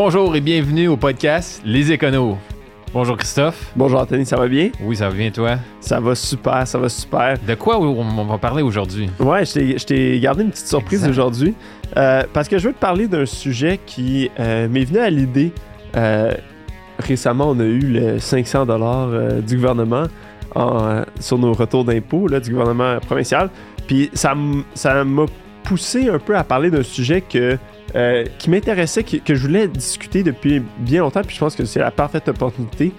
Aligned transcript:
Bonjour 0.00 0.36
et 0.36 0.40
bienvenue 0.40 0.86
au 0.86 0.96
podcast 0.96 1.60
Les 1.64 1.90
Éconos. 1.90 2.38
Bonjour 2.92 3.16
Christophe. 3.16 3.72
Bonjour 3.74 3.98
Anthony, 3.98 4.24
ça 4.24 4.36
va 4.36 4.46
bien? 4.46 4.70
Oui, 4.80 4.94
ça 4.94 5.08
va 5.08 5.14
bien 5.16 5.32
toi? 5.32 5.56
Ça 5.80 5.98
va 5.98 6.14
super, 6.14 6.68
ça 6.68 6.78
va 6.78 6.88
super. 6.88 7.36
De 7.44 7.56
quoi 7.56 7.80
on 7.80 8.24
va 8.24 8.38
parler 8.38 8.62
aujourd'hui? 8.62 9.10
Ouais, 9.18 9.44
je 9.44 9.84
t'ai 9.84 10.20
gardé 10.20 10.44
une 10.44 10.52
petite 10.52 10.68
surprise 10.68 11.04
aujourd'hui 11.04 11.52
euh, 11.96 12.22
parce 12.32 12.46
que 12.46 12.58
je 12.58 12.68
veux 12.68 12.74
te 12.74 12.78
parler 12.78 13.08
d'un 13.08 13.26
sujet 13.26 13.80
qui 13.86 14.30
euh, 14.38 14.68
m'est 14.68 14.84
venu 14.84 15.00
à 15.00 15.10
l'idée. 15.10 15.50
Euh, 15.96 16.32
récemment, 17.00 17.50
on 17.50 17.58
a 17.58 17.64
eu 17.64 17.80
le 17.80 18.20
500 18.20 18.66
dollars 18.66 19.08
du 19.42 19.56
gouvernement 19.56 20.04
sur 21.18 21.38
nos 21.38 21.54
retours 21.54 21.84
d'impôts 21.84 22.28
du 22.28 22.52
gouvernement 22.52 23.00
provincial. 23.00 23.50
Puis 23.88 24.10
ça 24.14 24.36
m'a 24.36 25.26
poussé 25.64 26.08
un 26.08 26.20
peu 26.20 26.36
à 26.36 26.44
parler 26.44 26.70
d'un 26.70 26.84
sujet 26.84 27.20
que 27.20 27.58
euh, 27.94 28.24
qui 28.38 28.50
m'intéressait, 28.50 29.02
que, 29.02 29.34
je 29.34 29.40
voulais 29.40 29.68
discuter 29.68 30.22
depuis 30.22 30.62
bien 30.78 31.00
longtemps, 31.00 31.22
puis 31.22 31.34
je 31.34 31.40
pense 31.40 31.56
que 31.56 31.64
c'est 31.64 31.80
la 31.80 31.90
parfaite 31.90 32.28
opportunité. 32.28 32.92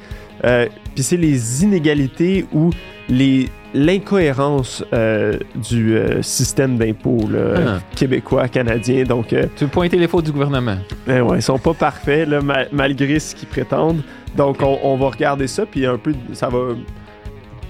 Euh, 0.45 0.67
puis 0.95 1.03
c'est 1.03 1.17
les 1.17 1.63
inégalités 1.63 2.45
ou 2.53 2.71
les 3.09 3.49
l'incohérence 3.71 4.83
euh, 4.93 5.37
du 5.53 5.95
système 6.23 6.79
d'impôt 6.79 7.19
ah. 7.35 7.77
québécois, 7.95 8.47
canadien. 8.47 9.03
Donc, 9.03 9.27
tu 9.27 9.35
veux 9.65 9.69
pointer 9.69 9.97
les 9.97 10.07
fautes 10.07 10.25
du 10.25 10.31
gouvernement? 10.31 10.77
Ben 11.05 11.21
ouais, 11.21 11.37
ils 11.37 11.43
sont 11.43 11.59
pas 11.59 11.75
parfaits 11.75 12.27
là, 12.27 12.39
malgré 12.71 13.19
ce 13.19 13.35
qu'ils 13.35 13.47
prétendent. 13.47 14.01
Donc, 14.35 14.63
on, 14.63 14.79
on, 14.81 14.97
va 14.97 15.09
regarder 15.09 15.45
ça, 15.45 15.67
puis 15.67 15.85
un 15.85 15.99
peu, 15.99 16.13
ça 16.33 16.49
va 16.49 16.73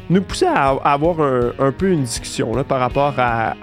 nous 0.09 0.21
pousser 0.21 0.45
à, 0.47 0.69
avoir 0.83 1.19
un, 1.21 1.71
peu 1.71 1.91
une 1.91 2.03
discussion 2.03 2.55
là, 2.55 2.63
par 2.63 2.79
rapport 2.79 3.13
à, 3.17 3.55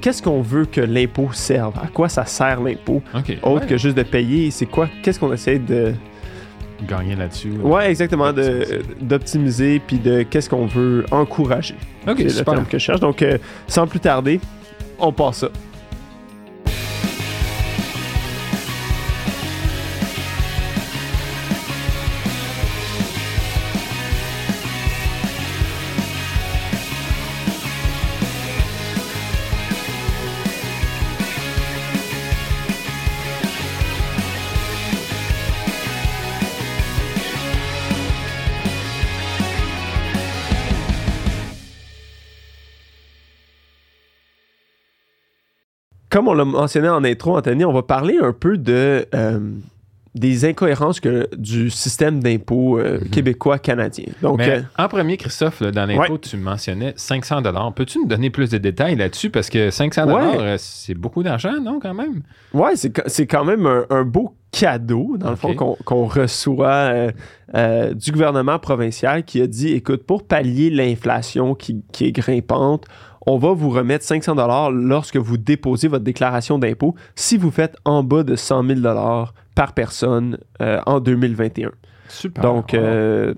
qu'est-ce 0.00 0.22
qu'on 0.22 0.42
veut 0.42 0.66
que 0.66 0.80
l'impôt 0.80 1.30
serve, 1.32 1.74
à 1.78 1.86
quoi 1.86 2.08
ça 2.08 2.24
sert 2.26 2.60
l'impôt, 2.60 3.02
autre 3.42 3.66
que 3.66 3.76
juste 3.76 3.96
de 3.96 4.02
payer, 4.02 4.50
c'est 4.50 4.66
quoi, 4.66 4.88
qu'est-ce 5.02 5.18
qu'on 5.18 5.32
essaie 5.32 5.58
de 5.58 5.94
gagner 6.86 7.16
là-dessus. 7.16 7.52
Ouais, 7.62 7.88
exactement, 7.90 8.32
d'optimiser 9.00 9.80
puis 9.80 9.98
de 9.98 10.22
qu'est-ce 10.22 10.50
qu'on 10.50 10.66
veut 10.66 11.06
encourager. 11.10 11.76
Ok, 12.06 12.16
c'est 12.18 12.38
le 12.38 12.44
terme 12.44 12.64
que 12.66 12.78
je 12.78 12.84
cherche. 12.84 13.00
Donc, 13.00 13.22
euh, 13.22 13.38
sans 13.66 13.86
plus 13.86 14.00
tarder, 14.00 14.40
on 14.98 15.12
passe 15.12 15.38
ça. 15.38 15.48
Comme 46.16 46.28
on 46.28 46.32
l'a 46.32 46.46
mentionné 46.46 46.88
en 46.88 47.04
intro, 47.04 47.36
Anthony, 47.36 47.66
on 47.66 47.74
va 47.74 47.82
parler 47.82 48.16
un 48.18 48.32
peu 48.32 48.56
de 48.56 49.06
euh, 49.14 49.38
des 50.14 50.46
incohérences 50.46 50.98
que, 50.98 51.28
du 51.36 51.68
système 51.68 52.22
d'impôt 52.22 52.78
euh, 52.78 53.00
mhm. 53.00 53.10
québécois-canadien. 53.10 54.06
Donc, 54.22 54.40
euh, 54.40 54.62
en 54.78 54.88
premier, 54.88 55.18
Christophe, 55.18 55.62
dans 55.62 55.84
l'intro, 55.84 56.16
tu 56.16 56.38
mentionnais 56.38 56.94
500 56.96 57.42
Peux-tu 57.76 57.98
nous 57.98 58.06
donner 58.06 58.30
plus 58.30 58.48
de 58.48 58.56
détails 58.56 58.96
là-dessus? 58.96 59.28
Parce 59.28 59.50
que 59.50 59.70
500 59.70 60.06
c'est 60.56 60.94
beaucoup 60.94 61.22
d'argent, 61.22 61.60
non, 61.60 61.80
quand 61.80 61.92
même? 61.92 62.22
Oui, 62.54 62.70
c'est 62.76 63.26
quand 63.26 63.44
même 63.44 63.66
un, 63.90 64.04
beau 64.04 64.34
cadeau, 64.52 65.18
dans 65.18 65.28
le 65.28 65.36
fond, 65.36 65.54
qu'on 65.54 66.06
reçoit 66.06 67.08
du 67.92 68.10
gouvernement 68.10 68.58
provincial 68.58 69.22
qui 69.22 69.42
a 69.42 69.46
dit, 69.46 69.74
écoute, 69.74 70.06
pour 70.06 70.26
pallier 70.26 70.70
l'inflation 70.70 71.54
qui, 71.54 71.84
qui 71.92 72.06
est 72.06 72.12
grimpante, 72.12 72.86
on 73.26 73.38
va 73.38 73.52
vous 73.52 73.70
remettre 73.70 74.04
500 74.04 74.36
dollars 74.36 74.70
lorsque 74.70 75.16
vous 75.16 75.36
déposez 75.36 75.88
votre 75.88 76.04
déclaration 76.04 76.58
d'impôt 76.58 76.94
si 77.16 77.36
vous 77.36 77.50
faites 77.50 77.76
en 77.84 78.02
bas 78.02 78.22
de 78.22 78.36
100 78.36 78.66
000 78.66 78.80
dollars 78.80 79.34
par 79.54 79.72
personne 79.72 80.38
euh, 80.62 80.80
en 80.86 81.00
2021. 81.00 81.72
Super. 82.08 82.42
Donc, 82.42 82.72
euh, 82.72 83.34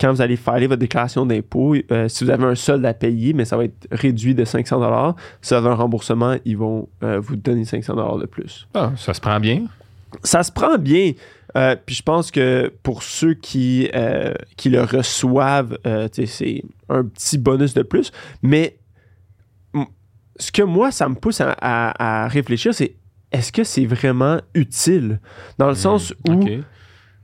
quand 0.00 0.10
vous 0.10 0.22
allez 0.22 0.36
faire 0.36 0.58
votre 0.60 0.76
déclaration 0.76 1.26
d'impôt, 1.26 1.74
euh, 1.74 2.08
si 2.08 2.24
vous 2.24 2.30
avez 2.30 2.44
un 2.44 2.54
solde 2.54 2.84
à 2.86 2.94
payer, 2.94 3.34
mais 3.34 3.44
ça 3.44 3.58
va 3.58 3.64
être 3.64 3.86
réduit 3.90 4.34
de 4.34 4.44
500 4.44 4.80
dollars, 4.80 5.16
si 5.42 5.52
vous 5.52 5.58
avez 5.58 5.68
un 5.68 5.74
remboursement, 5.74 6.36
ils 6.46 6.56
vont 6.56 6.88
vous 7.02 7.36
donner 7.36 7.64
500 7.64 7.94
dollars 7.94 8.18
de 8.18 8.26
plus. 8.26 8.66
Ah, 8.74 8.92
ça 8.96 9.12
se 9.12 9.20
prend 9.20 9.38
bien? 9.38 9.66
Ça 10.22 10.42
se 10.42 10.52
prend 10.52 10.78
bien. 10.78 11.12
puis 11.84 11.94
je 11.94 12.02
pense 12.02 12.30
que 12.30 12.72
pour 12.82 13.02
ceux 13.02 13.34
qui, 13.34 13.90
qui 14.56 14.70
le 14.70 14.82
reçoivent, 14.82 15.78
c'est 16.12 16.62
un 16.88 17.04
petit 17.04 17.38
bonus 17.38 17.74
de 17.74 17.82
plus. 17.82 18.12
Mais 18.42 18.76
ce 20.38 20.52
que 20.52 20.62
moi, 20.62 20.90
ça 20.90 21.08
me 21.08 21.14
pousse 21.14 21.40
à, 21.40 22.28
réfléchir, 22.28 22.74
c'est 22.74 22.96
est-ce 23.32 23.52
que 23.52 23.64
c'est 23.64 23.86
vraiment 23.86 24.40
utile? 24.54 25.20
Dans 25.58 25.66
le 25.66 25.72
hmm, 25.72 25.76
sens 25.76 26.14
où 26.28 26.44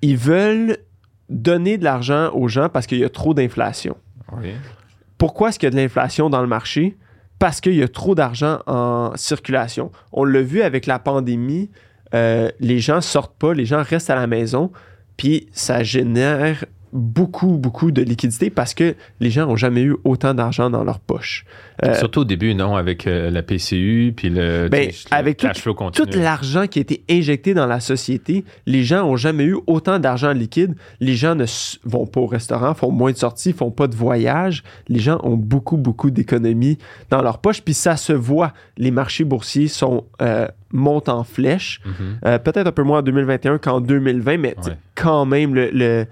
ils 0.03 0.17
veulent 0.17 0.79
donner 1.29 1.79
de 1.79 1.85
l'argent 1.85 2.31
aux 2.35 2.49
gens 2.49 2.69
parce 2.69 2.87
qu'il 2.87 2.99
y 2.99 3.05
a 3.05 3.09
trop 3.09 3.35
d'inflation. 3.35 3.97
Pourquoi 5.19 5.49
est-ce 5.49 5.59
qu'il 5.59 5.67
y 5.67 5.69
a 5.69 5.71
de 5.71 5.77
l'inflation 5.77 6.31
dans 6.31 6.41
le 6.41 6.49
marché? 6.49 6.97
Parce 7.39 7.61
qu'il 7.61 7.75
y 7.75 7.83
a 7.83 7.89
trop 7.89 8.15
d'argent 8.15 8.61
en 8.67 9.13
circulation. 9.17 9.91
On 10.13 10.25
l'a 10.25 10.43
vu 10.43 10.63
avec 10.63 10.87
la 10.87 10.99
pandémie, 10.99 11.71
euh, 12.15 12.51
les 12.61 12.79
gens 12.79 13.01
sortent 13.01 13.37
pas, 13.37 13.55
les 13.55 13.65
gens 13.65 13.83
restent 13.83 14.11
à 14.11 14.15
la 14.15 14.27
maison, 14.27 14.71
puis 15.17 15.49
ça 15.53 15.83
génère 15.83 16.65
beaucoup, 16.93 17.57
beaucoup 17.57 17.91
de 17.91 18.03
liquidités 18.03 18.51
parce 18.51 18.75
que 18.75 18.95
les 19.21 19.31
gens 19.31 19.47
n'ont 19.47 19.57
jamais 19.57 19.83
eu 19.83 19.97
autant 20.05 20.35
d'argent 20.35 20.69
dans 20.71 20.85
leur 20.85 21.01
poche. 21.01 21.45
Euh, 21.85 21.95
Surtout 21.95 22.21
au 22.21 22.25
début, 22.25 22.55
non, 22.55 22.77
avec 22.77 23.07
euh, 23.07 23.31
la 23.31 23.43
PCU, 23.43 24.13
puis 24.15 24.29
le, 24.29 24.69
ben, 24.71 24.91
avec 25.11 25.39
tout, 25.39 25.49
tout 25.93 26.07
l'argent 26.15 26.67
qui 26.67 26.79
a 26.79 26.83
été 26.83 27.03
injecté 27.11 27.55
dans 27.55 27.67
la 27.67 27.81
société, 27.81 28.45
les 28.67 28.85
gens 28.85 29.07
n'ont 29.07 29.17
jamais 29.17 29.45
eu 29.45 29.57
autant 29.67 29.99
d'argent 29.99 30.33
liquide. 30.33 30.75
Les 31.01 31.15
gens 31.15 31.35
ne 31.35 31.47
vont 31.85 32.07
pas 32.07 32.21
au 32.21 32.27
restaurant, 32.27 32.75
font 32.75 32.91
moins 32.91 33.13
de 33.13 33.17
sorties, 33.17 33.53
font 33.53 33.71
pas 33.71 33.87
de 33.87 33.97
voyages. 33.97 34.63
Les 34.89 35.01
gens 35.01 35.19
ont 35.23 35.37
beaucoup, 35.37 35.79
beaucoup 35.79 36.11
d'économies 36.11 36.79
dans 37.11 37.23
leur 37.23 37.39
poche, 37.39 37.63
puis 37.63 37.75
ça 37.75 37.97
se 37.97 38.13
voit. 38.13 38.53
Les 38.77 38.91
marchés 38.91 39.25
boursiers 39.25 39.69
sont 39.69 40.05
euh, 40.21 40.47
montent 40.73 41.09
en 41.09 41.25
flèche. 41.25 41.81
Mm-hmm. 41.87 42.39
Peut-être 42.41 42.67
un 42.67 42.73
peu 42.73 42.83
moins 42.83 43.01
en 43.01 43.03
2021 43.03 43.59
qu'en 43.59 43.81
2020, 43.81 44.39
mais 44.39 44.57
quand 44.95 45.27
même, 45.27 45.55
le 45.55 45.71
le, 45.73 46.07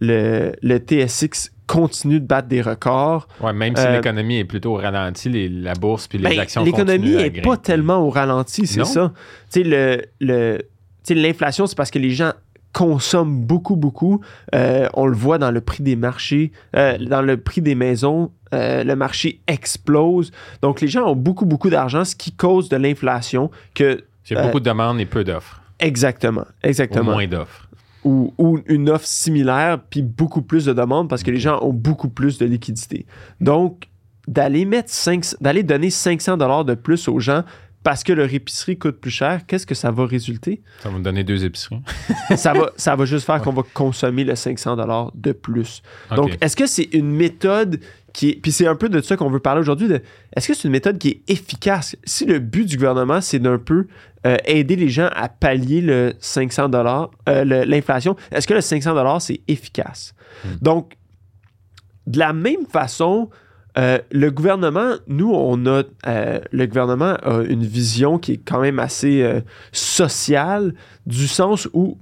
le 0.00 0.78
TSX 0.78 1.50
continue 1.66 2.20
de 2.20 2.26
battre 2.26 2.48
des 2.48 2.62
records. 2.62 3.28
Ouais, 3.40 3.52
même 3.52 3.76
si 3.76 3.84
euh, 3.84 3.96
l'économie 3.96 4.38
est 4.38 4.44
plutôt 4.44 4.74
au 4.74 4.76
ralenti, 4.76 5.48
la 5.48 5.74
bourse 5.74 6.06
puis 6.06 6.18
les 6.18 6.24
ben, 6.24 6.40
actions 6.40 6.64
L'économie 6.64 7.16
n'est 7.16 7.30
pas 7.30 7.56
tellement 7.56 7.98
au 7.98 8.10
ralenti, 8.10 8.66
c'est 8.66 8.84
ça. 8.84 9.12
Tu 9.52 9.62
sais, 9.62 10.02
le, 10.20 10.58
l'inflation, 11.10 11.66
c'est 11.66 11.76
parce 11.76 11.90
que 11.90 11.98
les 11.98 12.10
gens 12.10 12.32
consomment 12.72 13.40
beaucoup, 13.40 13.76
beaucoup. 13.76 14.20
Euh, 14.54 14.86
on 14.94 15.06
le 15.06 15.16
voit 15.16 15.38
dans 15.38 15.50
le 15.50 15.60
prix 15.60 15.82
des 15.82 15.96
marchés, 15.96 16.52
euh, 16.76 16.98
dans 16.98 17.22
le 17.22 17.38
prix 17.38 17.62
des 17.62 17.74
maisons. 17.74 18.30
le 18.52 18.94
marché 18.94 19.40
explose. 19.46 20.30
Donc, 20.62 20.80
les 20.80 20.88
gens 20.88 21.06
ont 21.06 21.16
beaucoup, 21.16 21.46
beaucoup 21.46 21.70
d'argent, 21.70 22.04
ce 22.04 22.14
qui 22.14 22.32
cause 22.32 22.68
de 22.68 22.76
l'inflation. 22.76 23.50
que 23.74 24.04
C'est 24.24 24.40
beaucoup 24.40 24.60
de 24.60 24.68
demandes 24.68 25.00
et 25.00 25.06
peu 25.06 25.24
d'offres. 25.24 25.60
Exactement, 25.78 26.46
exactement. 26.62 27.10
Ou 27.10 27.14
moins 27.14 27.26
d'offres 27.26 27.65
ou, 28.06 28.60
une 28.66 28.88
offre 28.88 29.06
similaire, 29.06 29.80
puis 29.90 30.02
beaucoup 30.02 30.42
plus 30.42 30.64
de 30.64 30.72
demandes 30.72 31.08
parce 31.08 31.22
que 31.22 31.30
les 31.30 31.40
gens 31.40 31.60
ont 31.62 31.72
beaucoup 31.72 32.08
plus 32.08 32.38
de 32.38 32.46
liquidité. 32.46 33.06
Donc, 33.40 33.88
d'aller 34.28 34.64
mettre 34.64 34.92
d'aller 35.40 35.62
donner 35.62 35.90
500 35.90 36.36
dollars 36.36 36.64
de 36.64 36.74
plus 36.74 37.08
aux 37.08 37.20
gens 37.20 37.42
parce 37.82 38.02
que 38.02 38.12
leur 38.12 38.32
épicerie 38.32 38.76
coûte 38.76 39.00
plus 39.00 39.12
cher, 39.12 39.46
qu'est-ce 39.46 39.66
que 39.66 39.76
ça 39.76 39.92
va 39.92 40.06
résulter? 40.06 40.60
Ça 40.80 40.90
va 40.90 40.98
me 40.98 41.04
donner 41.04 41.22
deux 41.22 41.44
épiceries. 41.44 41.82
ça, 42.36 42.52
va, 42.52 42.72
ça 42.76 42.96
va 42.96 43.04
juste 43.04 43.24
faire 43.24 43.40
qu'on 43.40 43.52
va 43.52 43.62
consommer 43.74 44.24
le 44.24 44.34
500 44.34 44.76
dollars 44.76 45.12
de 45.14 45.30
plus. 45.30 45.82
Donc, 46.14 46.36
est-ce 46.40 46.56
que 46.56 46.66
c'est 46.66 46.88
une 46.92 47.12
méthode 47.12 47.78
puis 48.16 48.52
c'est 48.52 48.66
un 48.66 48.76
peu 48.76 48.88
de 48.88 49.00
ça 49.00 49.16
qu'on 49.16 49.28
veut 49.28 49.40
parler 49.40 49.60
aujourd'hui. 49.60 49.88
Est-ce 50.34 50.48
que 50.48 50.54
c'est 50.54 50.64
une 50.64 50.72
méthode 50.72 50.98
qui 50.98 51.08
est 51.08 51.30
efficace? 51.30 51.96
Si 52.04 52.24
le 52.24 52.38
but 52.38 52.64
du 52.64 52.76
gouvernement, 52.76 53.20
c'est 53.20 53.38
d'un 53.38 53.58
peu 53.58 53.86
euh, 54.26 54.36
aider 54.46 54.76
les 54.76 54.88
gens 54.88 55.08
à 55.14 55.28
pallier 55.28 55.80
le 55.80 56.14
500 56.18 56.70
dollars, 56.70 57.10
euh, 57.28 57.44
l'inflation, 57.44 58.16
est-ce 58.32 58.46
que 58.46 58.54
le 58.54 58.60
500 58.60 58.94
dollars, 58.94 59.20
c'est 59.20 59.40
efficace? 59.48 60.14
Hmm. 60.44 60.56
Donc, 60.62 60.96
de 62.06 62.18
la 62.18 62.32
même 62.32 62.66
façon, 62.66 63.28
euh, 63.76 63.98
le 64.10 64.30
gouvernement, 64.30 64.94
nous, 65.08 65.32
on 65.32 65.66
a, 65.66 65.82
le 66.06 66.66
gouvernement 66.66 67.16
a 67.22 67.42
une 67.42 67.64
vision 67.64 68.18
qui 68.18 68.32
est 68.32 68.40
quand 68.42 68.60
même 68.60 68.78
assez 68.78 69.42
sociale, 69.72 70.74
du 71.04 71.28
sens 71.28 71.68
où 71.74 71.98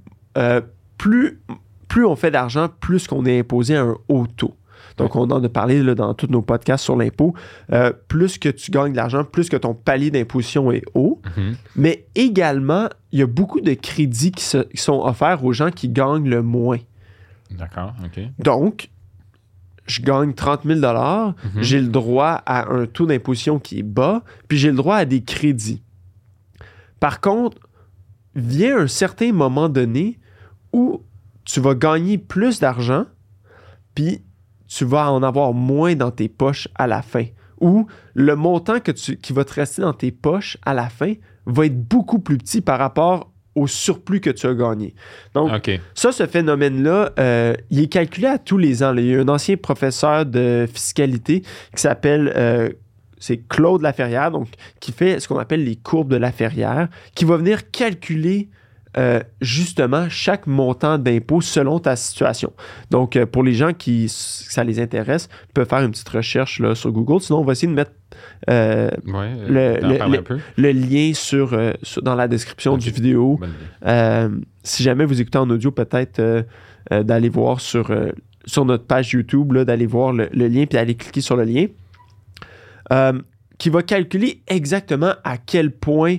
plus, 0.96 1.40
plus 1.88 2.04
on 2.06 2.14
fait 2.14 2.30
d'argent, 2.30 2.68
plus 2.80 3.08
qu'on 3.08 3.26
est 3.26 3.40
imposé 3.40 3.76
à 3.76 3.82
un 3.82 3.96
haut 4.08 4.26
taux. 4.26 4.54
Donc, 4.96 5.16
on 5.16 5.28
en 5.30 5.42
a 5.42 5.48
parlé 5.48 5.82
là, 5.82 5.94
dans 5.96 6.14
tous 6.14 6.28
nos 6.28 6.40
podcasts 6.42 6.84
sur 6.84 6.96
l'impôt. 6.96 7.34
Euh, 7.72 7.92
plus 8.08 8.38
que 8.38 8.48
tu 8.48 8.70
gagnes 8.70 8.92
de 8.92 8.96
l'argent, 8.96 9.24
plus 9.24 9.48
que 9.48 9.56
ton 9.56 9.74
palier 9.74 10.10
d'imposition 10.12 10.70
est 10.70 10.84
haut. 10.94 11.20
Mhm. 11.36 11.56
Mais 11.76 12.06
également, 12.14 12.88
il 13.10 13.18
y 13.18 13.22
a 13.22 13.26
beaucoup 13.26 13.60
de 13.60 13.74
crédits 13.74 14.30
qui, 14.30 14.44
se- 14.44 14.58
qui 14.68 14.76
sont 14.80 15.00
offerts 15.02 15.44
aux 15.44 15.52
gens 15.52 15.70
qui 15.72 15.88
gagnent 15.88 16.28
le 16.28 16.42
moins. 16.42 16.78
D'accord, 17.50 17.92
OK. 18.04 18.20
Donc, 18.38 18.88
je 19.86 20.00
gagne 20.00 20.32
30 20.32 20.62
000 20.64 20.78
Mhm. 20.80 21.34
j'ai 21.62 21.80
le 21.80 21.88
droit 21.88 22.40
à 22.46 22.70
un 22.72 22.86
taux 22.86 23.06
d'imposition 23.06 23.58
qui 23.58 23.80
est 23.80 23.82
bas, 23.82 24.22
puis 24.48 24.58
j'ai 24.58 24.70
le 24.70 24.76
droit 24.76 24.96
à 24.96 25.04
des 25.04 25.22
crédits. 25.24 25.82
Par 27.00 27.20
contre, 27.20 27.58
vient 28.34 28.78
un 28.78 28.86
certain 28.86 29.32
moment 29.32 29.68
donné 29.68 30.18
où 30.72 31.02
tu 31.44 31.60
vas 31.60 31.74
gagner 31.74 32.16
plus 32.18 32.60
d'argent, 32.60 33.04
puis 33.94 34.22
tu 34.74 34.84
vas 34.84 35.12
en 35.12 35.22
avoir 35.22 35.52
moins 35.52 35.94
dans 35.94 36.10
tes 36.10 36.28
poches 36.28 36.68
à 36.74 36.86
la 36.86 37.02
fin. 37.02 37.26
Ou 37.60 37.86
le 38.14 38.34
montant 38.34 38.80
que 38.80 38.90
tu, 38.90 39.16
qui 39.16 39.32
va 39.32 39.44
te 39.44 39.54
rester 39.54 39.82
dans 39.82 39.92
tes 39.92 40.10
poches 40.10 40.58
à 40.66 40.74
la 40.74 40.88
fin 40.88 41.14
va 41.46 41.66
être 41.66 41.80
beaucoup 41.80 42.18
plus 42.18 42.38
petit 42.38 42.60
par 42.60 42.80
rapport 42.80 43.30
au 43.54 43.68
surplus 43.68 44.20
que 44.20 44.30
tu 44.30 44.48
as 44.48 44.54
gagné. 44.54 44.96
Donc, 45.32 45.70
ça, 45.94 46.10
ce 46.10 46.26
phénomène-là, 46.26 47.12
euh, 47.20 47.54
il 47.70 47.78
est 47.80 47.86
calculé 47.86 48.26
à 48.26 48.38
tous 48.38 48.58
les 48.58 48.82
ans. 48.82 48.92
là. 48.92 49.00
Il 49.00 49.06
y 49.06 49.14
a 49.14 49.20
un 49.20 49.28
ancien 49.28 49.56
professeur 49.56 50.26
de 50.26 50.66
fiscalité 50.72 51.42
qui 51.74 51.80
s'appelle 51.80 52.32
euh, 52.34 52.70
c'est 53.18 53.46
Claude 53.48 53.80
Laferrière, 53.80 54.32
donc 54.32 54.48
qui 54.80 54.90
fait 54.90 55.20
ce 55.20 55.28
qu'on 55.28 55.38
appelle 55.38 55.62
les 55.62 55.76
courbes 55.76 56.10
de 56.10 56.16
Laferrière, 56.16 56.88
qui 57.14 57.24
va 57.24 57.36
venir 57.36 57.70
calculer 57.70 58.48
euh, 58.96 59.20
justement 59.40 60.08
chaque 60.08 60.46
montant 60.46 60.98
d'impôt 60.98 61.40
selon 61.40 61.80
ta 61.80 61.96
situation. 61.96 62.52
Donc, 62.90 63.16
euh, 63.16 63.26
pour 63.26 63.42
les 63.42 63.52
gens 63.54 63.72
qui 63.72 64.08
ça 64.08 64.62
les 64.62 64.78
intéresse, 64.80 65.28
peuvent 65.52 65.68
faire 65.68 65.80
une 65.80 65.90
petite 65.90 66.08
recherche 66.08 66.60
là, 66.60 66.74
sur 66.74 66.92
Google. 66.92 67.20
Sinon, 67.20 67.40
on 67.40 67.44
va 67.44 67.52
essayer 67.52 67.68
de 67.68 67.74
mettre 67.74 67.90
euh, 68.48 68.88
Ouais, 69.06 69.30
Le- 70.56 70.72
lien 70.72 71.12
sur, 71.14 71.58
sur- 71.82 72.02
dans 72.02 72.14
la 72.14 72.28
description 72.28 72.76
du 72.76 72.90
vidéo. 72.90 73.40
Si 74.62 74.82
jamais 74.82 75.04
vous 75.04 75.20
écoutez 75.20 75.38
en 75.38 75.50
audio, 75.50 75.70
peut-être 75.70 76.44
d'aller 76.90 77.28
voir 77.28 77.60
sur, 77.60 77.92
sur 78.44 78.64
notre 78.64 78.84
page 78.84 79.12
YouTube, 79.12 79.52
d'aller 79.58 79.86
voir 79.86 80.12
le, 80.12 80.28
lien 80.32 80.66
puis 80.66 80.76
d'aller 80.78 80.94
cliquer 80.94 81.20
sur 81.20 81.36
le 81.36 81.44
lien. 81.44 81.66
Qui 83.58 83.70
va 83.70 83.82
calculer 83.82 84.42
exactement 84.48 85.14
à 85.22 85.36
quel 85.38 85.70
point 85.70 86.16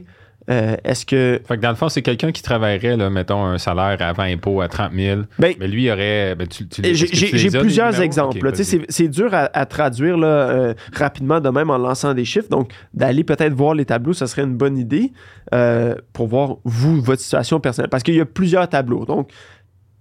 euh, 0.50 0.76
est-ce 0.84 1.06
que. 1.06 1.42
Fait 1.48 1.58
que 1.58 1.62
dans 1.62 1.70
le 1.70 1.76
fond, 1.76 1.90
c'est 1.90 2.02
quelqu'un 2.02 2.32
qui 2.32 2.44
travaillerait, 2.44 2.98
là, 2.98 3.10
mettons, 3.10 3.44
un 3.44 3.58
salaire 3.58 3.98
avant 4.02 4.24
impôt 4.24 4.62
à 4.62 4.68
30 4.68 4.92
000. 4.94 5.22
Ben, 5.40 5.56
Mais 5.60 5.68
lui, 5.68 5.86
il 5.86 5.92
aurait. 5.92 6.36
Ben, 6.36 6.48
tu, 6.48 6.68
tu, 6.68 6.82
J'ai 6.94 7.50
plusieurs 7.50 8.00
exemples. 8.02 8.52
C'est 8.54 9.08
dur 9.08 9.34
à, 9.34 9.50
à 9.54 9.66
traduire 9.66 10.18
là, 10.18 10.28
euh, 10.28 10.74
rapidement 10.94 11.40
de 11.40 11.50
même 11.50 11.70
en 11.70 11.78
lançant 11.78 12.14
des 12.14 12.26
chiffres. 12.26 12.50
Donc, 12.50 12.72
d'aller 12.94 13.24
peut-être 13.24 13.54
voir 13.54 13.74
les 13.74 13.86
tableaux, 13.86 14.14
ça 14.14 14.28
serait 14.28 14.44
une 14.44 14.56
bonne 14.56 14.78
idée 14.78 15.12
euh, 15.54 15.96
pour 16.14 16.28
voir, 16.28 16.58
vous, 16.64 17.02
votre 17.02 17.22
situation 17.22 17.60
personnelle. 17.60 17.90
Parce 17.90 18.04
qu'il 18.04 18.16
y 18.16 18.22
a 18.22 18.26
plusieurs 18.26 18.70
tableaux. 18.70 19.06
Donc, 19.06 19.32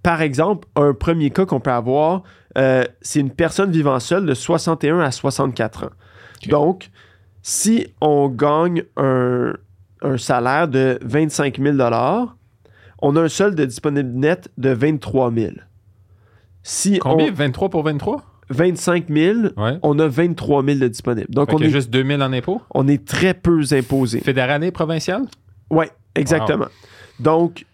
par 0.03 0.21
exemple, 0.21 0.67
un 0.75 0.93
premier 0.93 1.31
cas 1.31 1.45
qu'on 1.45 1.59
peut 1.59 1.71
avoir, 1.71 2.21
c'est 3.01 3.19
une 3.19 3.31
personne 3.31 3.71
vivant 3.71 3.99
seule 3.99 4.25
de 4.25 4.33
61 4.35 4.99
à 4.99 5.11
64 5.11 5.85
ans. 5.85 5.89
Donc, 6.47 6.89
si 7.41 7.87
on 8.01 8.29
gagne 8.29 8.83
un, 8.97 9.53
un 10.05 10.17
salaire 10.17 10.67
de 10.67 10.97
25 11.03 11.59
000 11.59 11.77
on 13.01 13.15
a 13.15 13.21
un 13.21 13.27
solde 13.27 13.55
de 13.55 13.65
disponible 13.65 14.11
net 14.13 14.49
de 14.57 14.69
23 14.69 15.31
000 15.33 15.51
Si 16.63 16.99
Combien? 16.99 17.27
on, 17.29 17.33
23 17.33 17.69
pour 17.69 17.83
23 17.83 18.23
25 18.49 19.07
000, 19.09 19.37
Ouais. 19.57 19.79
on 19.81 19.97
a 19.97 20.07
23 20.07 20.63
000 20.63 20.77
de 20.79 20.87
disponible. 20.87 21.27
Donc, 21.31 21.49
Fait 21.49 21.55
on 21.55 21.59
est, 21.59 21.69
juste 21.69 21.89
2 21.89 22.03
000 22.05 22.21
en 22.21 22.31
impôt 22.31 22.61
on 22.75 22.87
est 22.87 23.03
très 23.03 23.33
peu 23.33 23.61
imposé. 23.71 24.19
Fédéral 24.19 24.63
et 24.63 24.71
provincial 24.71 25.23
Oui, 25.71 25.85
exactement. 26.13 26.67
Donc, 27.19 27.65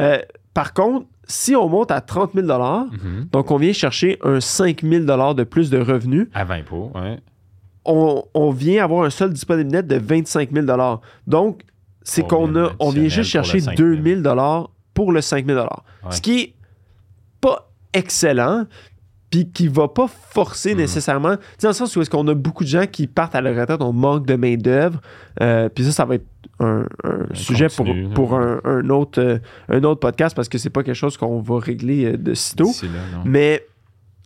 euh, 0.00 0.18
par 0.54 0.74
contre, 0.74 1.06
si 1.26 1.56
on 1.56 1.68
monte 1.68 1.90
à 1.90 2.00
30 2.00 2.32
000 2.34 2.46
Mhm. 2.46 3.28
donc 3.32 3.50
on 3.50 3.56
vient 3.56 3.72
chercher 3.72 4.18
un 4.22 4.40
5 4.40 4.82
000 4.82 5.04
de 5.34 5.42
plus 5.44 5.70
de 5.70 5.78
revenus, 5.78 6.28
Avant 6.34 6.54
impôt, 6.54 6.92
ouais. 6.94 7.18
On, 7.84 8.24
on 8.34 8.50
vient 8.50 8.82
avoir 8.84 9.04
un 9.04 9.10
solde 9.10 9.32
disponible 9.32 9.70
net 9.70 9.86
de 9.86 9.96
25 9.96 10.50
000 10.52 10.66
Donc, 11.26 11.62
c'est 12.02 12.26
3 12.26 12.38
000 12.46 12.52
qu'on 12.52 12.64
a, 12.64 12.72
on 12.80 12.90
vient 12.90 13.08
juste 13.08 13.30
chercher 13.30 13.58
pour 13.60 13.70
le 13.70 13.96
2 13.96 14.22
000 14.22 14.36
pour 14.94 15.12
le 15.12 15.20
5 15.20 15.46
000 15.46 15.58
Ouais. 15.58 15.66
Ce 16.10 16.20
qui 16.20 16.40
est 16.40 16.54
pas 17.40 17.70
excellent, 17.92 18.64
puis 19.30 19.50
qui 19.50 19.66
va 19.68 19.88
pas 19.88 20.06
forcer 20.08 20.72
Mhm. 20.74 20.80
nécessairement. 20.80 21.36
Tu 21.36 21.42
sais, 21.58 21.66
dans 21.66 21.68
le 21.70 21.74
sens 21.74 21.96
où 21.96 22.00
est-ce 22.02 22.10
qu'on 22.10 22.26
a 22.28 22.34
beaucoup 22.34 22.62
de 22.64 22.68
gens 22.68 22.86
qui 22.86 23.06
partent 23.06 23.34
à 23.34 23.40
la 23.40 23.50
retraite, 23.58 23.82
on 23.82 23.92
manque 23.92 24.26
de 24.26 24.34
main-d'œuvre, 24.36 25.00
euh, 25.42 25.68
puis 25.68 25.84
ça, 25.84 25.90
ça 25.92 26.04
va 26.04 26.16
être 26.16 26.26
un, 26.60 26.86
un 27.02 27.34
sujet 27.34 27.66
pour, 27.68 27.84
continu, 27.86 28.08
pour 28.10 28.38
là. 28.38 28.60
un, 28.64 28.78
un 28.78 28.90
autre, 28.90 29.20
euh, 29.20 29.38
un 29.68 29.82
autre 29.82 29.98
podcast 30.00 30.36
parce 30.36 30.48
que 30.48 30.56
c'est 30.58 30.70
pas 30.70 30.82
quelque 30.84 30.94
chose 30.94 31.16
qu'on 31.16 31.40
va 31.40 31.58
régler 31.58 32.04
euh, 32.04 32.16
de 32.16 32.32
sitôt. 32.34 32.70
Là. 32.82 33.22
Mais 33.24 33.64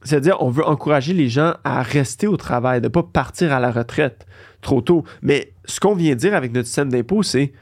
c'est-à-dire, 0.03 0.37
on 0.41 0.51
veut 0.51 0.65
encourager 0.67 1.13
les 1.13 1.29
gens 1.29 1.55
à 1.65 1.83
rester 1.83 2.27
au 2.27 2.37
travail, 2.37 2.81
de 2.81 2.87
ne 2.87 2.93
pas 2.93 3.03
partir 3.03 3.53
à 3.53 3.61
la 3.61 3.71
retraite 3.71 4.27
trop 4.61 4.81
tôt. 4.81 5.05
Mais 5.23 5.53
ce 5.65 5.81
qu'on 5.81 5.95
vient 5.95 6.15
dire 6.15 6.35
avec 6.35 6.53
notre 6.53 6.67
système 6.67 6.89
d'impôt, 6.91 7.23
c'est 7.23 7.53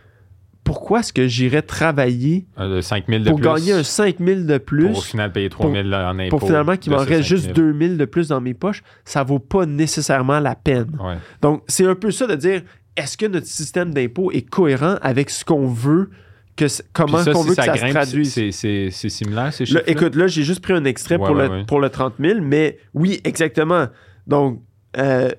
pourquoi 0.65 0.99
est-ce 1.01 1.13
que 1.13 1.29
j'irais 1.29 1.63
travailler 1.63 2.47
Euh, 2.59 2.77
le 2.77 2.83
5 2.83 3.05
000 3.09 3.23
de 3.23 3.29
pour 3.31 3.39
plus? 3.39 3.45
gagner 3.47 3.73
un 3.73 3.83
5 3.85 4.17
000 4.19 4.41
de 4.41 4.59
plus 4.59 4.89
Pour 4.89 4.99
au 4.99 5.01
final 5.01 5.31
payer 5.33 5.49
3 5.49 5.71
000 5.73 5.87
en 5.93 6.19
impôt. 6.19 6.39
pour 6.39 6.47
finalement 6.49 6.77
qu'il 6.77 6.91
de 6.93 6.97
m'en 6.99 7.03
reste 7.05 7.23
5 7.23 7.23
juste 7.23 7.45
000. 7.57 7.73
2 7.73 7.79
000 7.89 7.95
de 7.97 8.05
plus 8.05 8.29
dans 8.29 8.41
mes 8.41 8.53
poches, 8.55 8.83
ça 9.05 9.23
vaut 9.23 9.39
pas 9.39 9.65
nécessairement 9.65 10.41
la 10.41 10.57
peine. 10.57 10.91
Ouais. 11.01 11.15
Donc, 11.41 11.63
c'est 11.69 11.87
un 11.87 11.95
peu 11.95 12.11
ça 12.11 12.27
de 12.27 12.35
dire, 12.35 12.63
est-ce 12.97 13.17
que 13.17 13.27
notre 13.27 13.47
système 13.47 13.95
d'impôt 13.95 14.33
est 14.33 14.43
cohérent 14.49 14.97
avec 15.03 15.31
ce 15.31 15.45
qu'on 15.45 15.69
veut, 15.69 16.11
que, 16.57 16.65
comment 16.93 17.19
ça, 17.19 17.33
qu'on 17.33 17.43
si 17.43 17.49
veut 17.51 17.55
que 17.55 17.63
ça 17.63 17.75
se 17.75 17.79
grimpe, 17.79 17.93
traduise? 17.93 18.33
c'est- 18.33 18.51
C'est 18.53 18.89
c'est 18.91 19.09
similaire, 19.09 19.53
ces 19.53 19.65
Là, 19.65 19.81
chiffres 19.81 19.83
écoute, 19.87 20.15
là, 20.17 20.27
j'ai 20.27 20.43
juste 20.43 20.61
pris 20.63 20.73
un 20.73 20.85
extrait 20.85 21.17
Ouais, 21.17 21.27
pour, 21.27 21.37
ouais, 21.37 21.49
le, 21.49 21.55
ouais. 21.55 21.65
pour 21.67 21.81
le 21.81 21.91
30 21.91 22.15
000, 22.19 22.41
mais 22.43 22.79
oui, 22.95 23.21
exactement. 23.25 23.87
Donc, 24.27 24.63
euh, 24.97 25.29
tu 25.31 25.35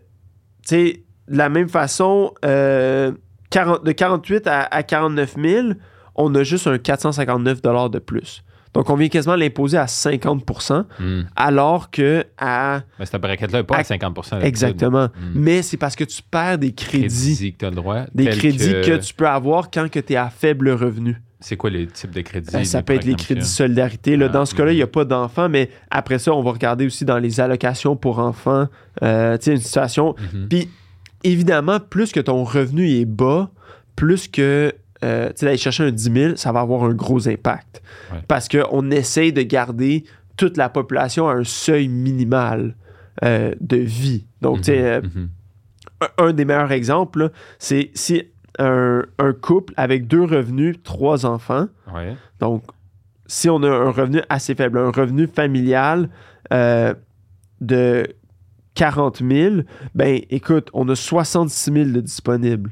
sais, 0.69 1.03
de 1.27 1.37
la 1.37 1.49
même 1.49 1.67
façon, 1.69 2.33
euh, 2.45 3.11
40 3.49 3.83
de 3.83 3.91
48 3.91 4.47
à, 4.47 4.61
à 4.63 4.83
49 4.83 5.35
000, 5.41 5.67
on 6.15 6.33
a 6.35 6.43
juste 6.43 6.67
un 6.67 6.77
459 6.77 7.61
de 7.61 7.99
plus. 7.99 8.43
Donc, 8.73 8.89
on 8.89 8.95
vient 8.95 9.07
quasiment 9.09 9.35
l'imposer 9.35 9.77
à 9.77 9.85
50% 9.85 10.85
Hmm. 10.99 11.21
alors 11.35 11.89
que 11.91 12.25
à... 12.37 12.81
Mais 12.99 13.05
cette 13.05 13.21
braquette-là 13.21 13.59
n'est 13.59 13.63
pas 13.63 13.75
à, 13.77 13.79
À- 13.79 13.83
50 13.83 14.13
d'habitude. 14.15 14.47
Exactement. 14.47 15.05
Hmm. 15.05 15.31
Mais 15.35 15.61
c'est 15.61 15.77
parce 15.77 15.95
que 15.95 16.03
tu 16.03 16.21
perds 16.21 16.57
des 16.59 16.73
crédits. 16.73 17.35
Crédits 17.35 17.53
que 17.53 17.57
tu 17.59 17.65
as 17.65 17.69
le 17.69 17.75
droit. 17.75 18.01
Des 18.13 18.27
crédits 18.27 18.71
que... 18.83 18.97
tu 18.97 19.13
peux 19.13 19.27
avoir 19.27 19.71
quand 19.71 19.87
tu 19.89 19.99
es 19.99 20.15
à 20.15 20.29
faible 20.29 20.69
revenu. 20.69 21.21
C'est 21.39 21.55
quoi 21.55 21.69
les 21.69 21.85
types 21.85 22.11
de 22.11 22.21
crédits? 22.21 22.55
Euh, 22.55 22.63
ça 22.63 22.81
peut 22.81 22.93
être 22.93 23.05
les 23.05 23.13
crédits 23.13 23.45
solidarité. 23.45 24.17
Là, 24.17 24.25
Ah, 24.27 24.33
dans 24.33 24.45
ce 24.45 24.55
cas-là, 24.55 24.71
il 24.71 24.77
n'y 24.77 24.81
a 24.81 24.87
pas 24.87 25.05
d'enfants, 25.05 25.49
mais 25.49 25.69
après 25.91 26.17
ça, 26.17 26.33
on 26.33 26.41
va 26.41 26.51
regarder 26.51 26.85
aussi 26.87 27.05
dans 27.05 27.19
les 27.19 27.39
allocations 27.39 27.95
pour 27.95 28.17
enfants. 28.19 28.67
Euh, 29.03 29.37
tu 29.37 29.45
sais, 29.45 29.51
une 29.51 29.61
situation. 29.61 30.15
Mhm. 30.33 30.47
Puis, 30.49 30.69
évidemment, 31.23 31.79
plus 31.79 32.11
que 32.11 32.19
ton 32.19 32.43
revenu 32.43 32.89
est 32.89 33.05
bas, 33.05 33.51
plus 33.95 34.27
que 34.27 34.73
euh, 35.03 35.31
d'aller 35.41 35.57
chercher 35.57 35.83
un 35.83 35.91
10 35.91 36.11
000, 36.13 36.35
ça 36.35 36.51
va 36.51 36.61
avoir 36.61 36.83
un 36.83 36.93
gros 36.93 37.27
impact. 37.27 37.81
Ouais. 38.11 38.19
Parce 38.27 38.47
qu'on 38.49 38.89
essaye 38.91 39.31
de 39.33 39.41
garder 39.43 40.03
toute 40.37 40.57
la 40.57 40.69
population 40.69 41.27
à 41.29 41.33
un 41.33 41.43
seuil 41.43 41.87
minimal 41.87 42.75
euh, 43.23 43.53
de 43.61 43.77
vie. 43.77 44.25
Donc, 44.41 44.69
euh, 44.69 45.01
Mhm. 45.01 45.29
un, 46.01 46.25
un 46.25 46.33
des 46.33 46.45
meilleurs 46.45 46.71
exemples, 46.71 47.31
c'est 47.59 47.89
si 47.95 48.23
un, 48.59 49.03
un 49.19 49.33
couple 49.33 49.73
avec 49.77 50.07
deux 50.07 50.23
revenus, 50.23 50.77
trois 50.83 51.25
enfants, 51.25 51.67
Ouais. 51.93 52.15
donc, 52.39 52.63
si 53.27 53.49
on 53.49 53.61
a 53.63 53.67
un 53.69 53.91
revenu 53.91 54.21
assez 54.29 54.55
faible, 54.55 54.77
un 54.79 54.91
revenu 54.91 55.27
familial 55.27 56.09
euh, 56.53 56.93
de 57.61 58.07
40 58.75 59.23
000, 59.27 59.55
ben 59.95 60.21
écoute, 60.29 60.69
on 60.73 60.87
a 60.89 60.95
66 60.95 61.71
000 61.73 61.85
de 61.89 62.01
disponibles. 62.01 62.71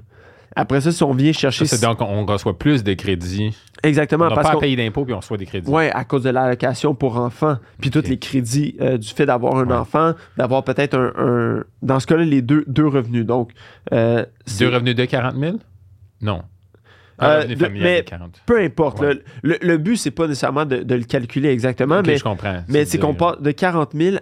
Après 0.58 0.80
ça, 0.80 0.92
si 0.92 1.04
on 1.04 1.14
vient 1.14 1.34
chercher... 1.34 1.66
Ça, 1.66 1.78
donc 1.86 2.00
on 2.02 2.26
reçoit 2.26 2.58
plus 2.58 2.84
de 2.84 2.94
crédits. 2.94 3.56
Exactement, 3.84 4.26
On 4.26 4.30
n'a 4.36 4.42
pas 4.42 4.52
à 4.52 4.58
payer 4.58 4.76
d'impôts 4.78 5.04
puis 5.04 5.14
on 5.14 5.18
reçoit 5.20 5.38
des 5.38 5.46
crédits. 5.46 5.70
Ouais, 5.70 5.92
à 5.92 6.06
cause 6.06 6.24
de 6.24 6.30
l'allocation 6.30 6.96
pour 6.96 7.18
enfants, 7.18 7.58
puis 7.82 7.90
tous 7.92 8.08
les 8.08 8.18
crédits 8.18 8.76
euh, 8.80 8.98
du 8.98 9.08
fait 9.10 9.26
d'avoir 9.26 9.58
un 9.58 9.66
Ouais. 9.68 9.74
enfant, 9.76 10.14
d'avoir 10.38 10.64
peut-être 10.64 10.98
un, 10.98 11.12
un- 11.18 11.64
Dans 11.82 12.00
ce 12.00 12.08
cas-là, 12.08 12.24
les 12.24 12.42
deux, 12.42 12.64
deux 12.68 12.88
revenus. 12.88 13.26
Donc, 13.26 13.52
euh, 13.92 14.26
Deux 14.60 14.70
revenus 14.70 14.96
de 14.96 15.04
40 15.06 15.36
000? 15.38 15.58
Non. 16.22 16.42
Un 17.20 17.28
Euh, 17.30 17.38
revenu 17.42 17.56
de- 17.56 17.60
familial 17.66 17.84
mais- 17.92 18.02
de 18.02 18.10
40. 18.10 18.42
peu 18.46 18.60
importe. 18.62 19.00
Ouais. 19.02 19.20
le, 19.44 19.58
le 19.62 19.78
but, 19.78 19.98
c'est 19.98 20.12
pas 20.12 20.28
nécessairement 20.28 20.66
de, 20.66 20.78
de 20.84 20.96
le 20.96 21.04
calculer 21.04 21.50
exactement, 21.50 22.02
mais, 22.06 22.18
je 22.18 22.24
comprends. 22.24 22.64
mais 22.70 22.86
c'est 22.86 22.98
qu'on 22.98 23.14
part 23.14 23.42
de 23.42 23.52
40 23.52 23.92
000 23.94 24.18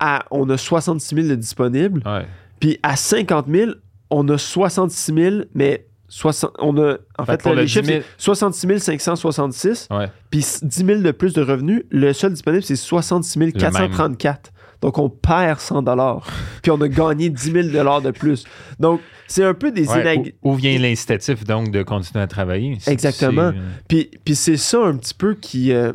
à... 0.00 0.24
On 0.30 0.48
a 0.50 0.56
66 0.58 1.14
000 1.14 1.28
de 1.28 1.34
disponibles. 1.34 2.02
Ouais. 2.06 2.24
Puis 2.60 2.78
à 2.82 2.96
50 2.96 3.46
000, 3.48 3.72
on 4.10 4.28
a 4.28 4.38
66 4.38 5.12
000, 5.14 5.36
mais 5.54 5.86
60, 6.08 6.52
on 6.58 6.76
a, 6.78 6.96
en 7.18 7.26
Fait 7.26 7.32
fait, 7.32 7.42
pour 7.42 7.50
là, 7.50 7.56
le 7.56 7.60
les 7.62 7.66
10 7.66 7.72
chiffres, 7.72 7.86
000 7.86 8.00
c'est 8.16 8.24
66 8.24 8.80
566, 8.80 9.88
Ouais. 9.90 10.06
puis 10.30 10.40
10 10.62 10.84
000 10.84 11.00
de 11.00 11.10
plus 11.10 11.34
de 11.34 11.42
revenus. 11.42 11.84
Le 11.90 12.12
seul 12.12 12.32
disponible, 12.32 12.62
c'est 12.62 12.76
66 12.76 13.52
434. 13.52 14.52
Donc, 14.80 14.96
on 14.98 15.10
perd 15.10 15.58
100 15.58 15.82
Puis, 16.62 16.70
on 16.70 16.80
a 16.80 16.88
gagné 16.88 17.30
10 17.30 17.52
000 17.52 17.68
de 18.00 18.10
plus. 18.10 18.44
Donc, 18.78 19.00
c'est 19.26 19.44
un 19.44 19.54
peu 19.54 19.72
des 19.72 19.88
ouais, 19.88 20.34
où, 20.42 20.54
vient 20.54 20.78
l'incitatif, 20.78 21.44
donc, 21.44 21.70
de 21.70 21.82
continuer 21.82 22.22
à 22.22 22.26
travailler? 22.26 22.78
Exactement. 22.86 23.52
Puis, 23.88 24.10
puis 24.24 24.34
c'est 24.34 24.56
ça 24.56 24.78
un 24.78 24.96
petit 24.96 25.14
peu 25.14 25.34
qui... 25.34 25.72
Euh, 25.72 25.92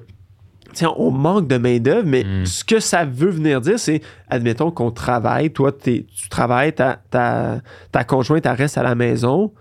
on 0.98 1.12
manque 1.12 1.48
de 1.48 1.58
main-d'œuvre, 1.58 2.06
mais 2.06 2.24
hmm. 2.24 2.46
ce 2.46 2.64
que 2.64 2.80
ça 2.80 3.06
veut 3.06 3.30
venir 3.30 3.62
dire, 3.62 3.80
c'est, 3.80 4.02
admettons 4.30 4.72
qu'on 4.72 4.92
travaille, 4.92 5.52
toi, 5.52 5.72
tu 5.72 6.06
travailles, 6.30 6.74
ta, 6.74 7.00
ta, 7.10 7.62
ta 7.92 8.04
conjointe, 8.04 8.46
elle 8.46 8.54
reste 8.54 8.78
à 8.78 8.84
la 8.84 8.96
maison, 8.96 9.52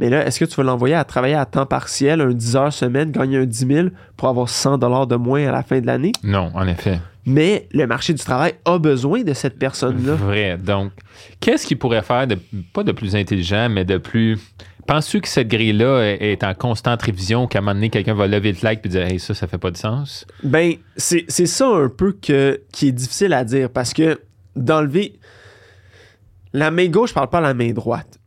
mais 0.00 0.08
là, 0.08 0.26
est-ce 0.26 0.40
que 0.40 0.46
tu 0.46 0.56
vas 0.56 0.62
l'envoyer 0.62 0.94
à 0.94 1.04
travailler 1.04 1.34
à 1.34 1.44
temps 1.44 1.66
partiel, 1.66 2.22
un 2.22 2.32
10 2.32 2.56
heures 2.56 2.72
semaine, 2.72 3.10
gagner 3.10 3.36
un 3.36 3.44
10 3.44 3.66
000 3.66 3.88
pour 4.16 4.28
avoir 4.28 4.48
100 4.48 4.78
dollars 4.78 5.06
de 5.06 5.16
moins 5.16 5.46
à 5.46 5.52
la 5.52 5.62
fin 5.62 5.78
de 5.78 5.86
l'année? 5.86 6.12
Non, 6.24 6.50
en 6.54 6.66
effet. 6.66 7.00
Mais 7.26 7.68
le 7.72 7.86
marché 7.86 8.14
du 8.14 8.24
travail 8.24 8.54
a 8.64 8.78
besoin 8.78 9.22
de 9.22 9.34
cette 9.34 9.58
personne-là. 9.58 10.14
Vrai. 10.14 10.56
Donc, 10.56 10.92
qu'est-ce 11.40 11.66
qu'il 11.66 11.78
pourrait 11.78 12.00
faire 12.00 12.26
de, 12.26 12.38
pas 12.72 12.82
de 12.82 12.92
plus 12.92 13.14
intelligent, 13.14 13.68
mais 13.68 13.84
de 13.84 13.98
plus 13.98 14.38
Penses-tu 14.86 15.20
que 15.20 15.28
cette 15.28 15.48
grille-là 15.48 16.16
est 16.20 16.42
en 16.44 16.54
constante 16.54 17.02
révision, 17.02 17.46
qu'à 17.46 17.58
un 17.58 17.62
moment 17.62 17.74
donné, 17.74 17.90
quelqu'un 17.90 18.14
va 18.14 18.26
lever 18.26 18.52
le 18.52 18.58
like 18.62 18.80
et 18.84 18.88
dire 18.88 19.02
Hey, 19.02 19.18
ça, 19.18 19.34
ça 19.34 19.46
fait 19.46 19.58
pas 19.58 19.70
de 19.70 19.76
sens? 19.76 20.26
Ben, 20.42 20.74
c'est 20.96 21.28
ça 21.28 21.66
un 21.66 21.88
peu 21.88 22.12
que, 22.12 22.60
qui 22.72 22.88
est 22.88 22.92
difficile 22.92 23.32
à 23.32 23.44
dire 23.44 23.70
parce 23.70 23.92
que 23.92 24.20
d'enlever. 24.56 25.18
La 26.52 26.70
main 26.70 26.88
gauche, 26.88 27.10
je 27.10 27.14
parle 27.14 27.30
pas 27.30 27.38
à 27.38 27.42
la 27.42 27.54
main 27.54 27.70
droite. 27.70 28.18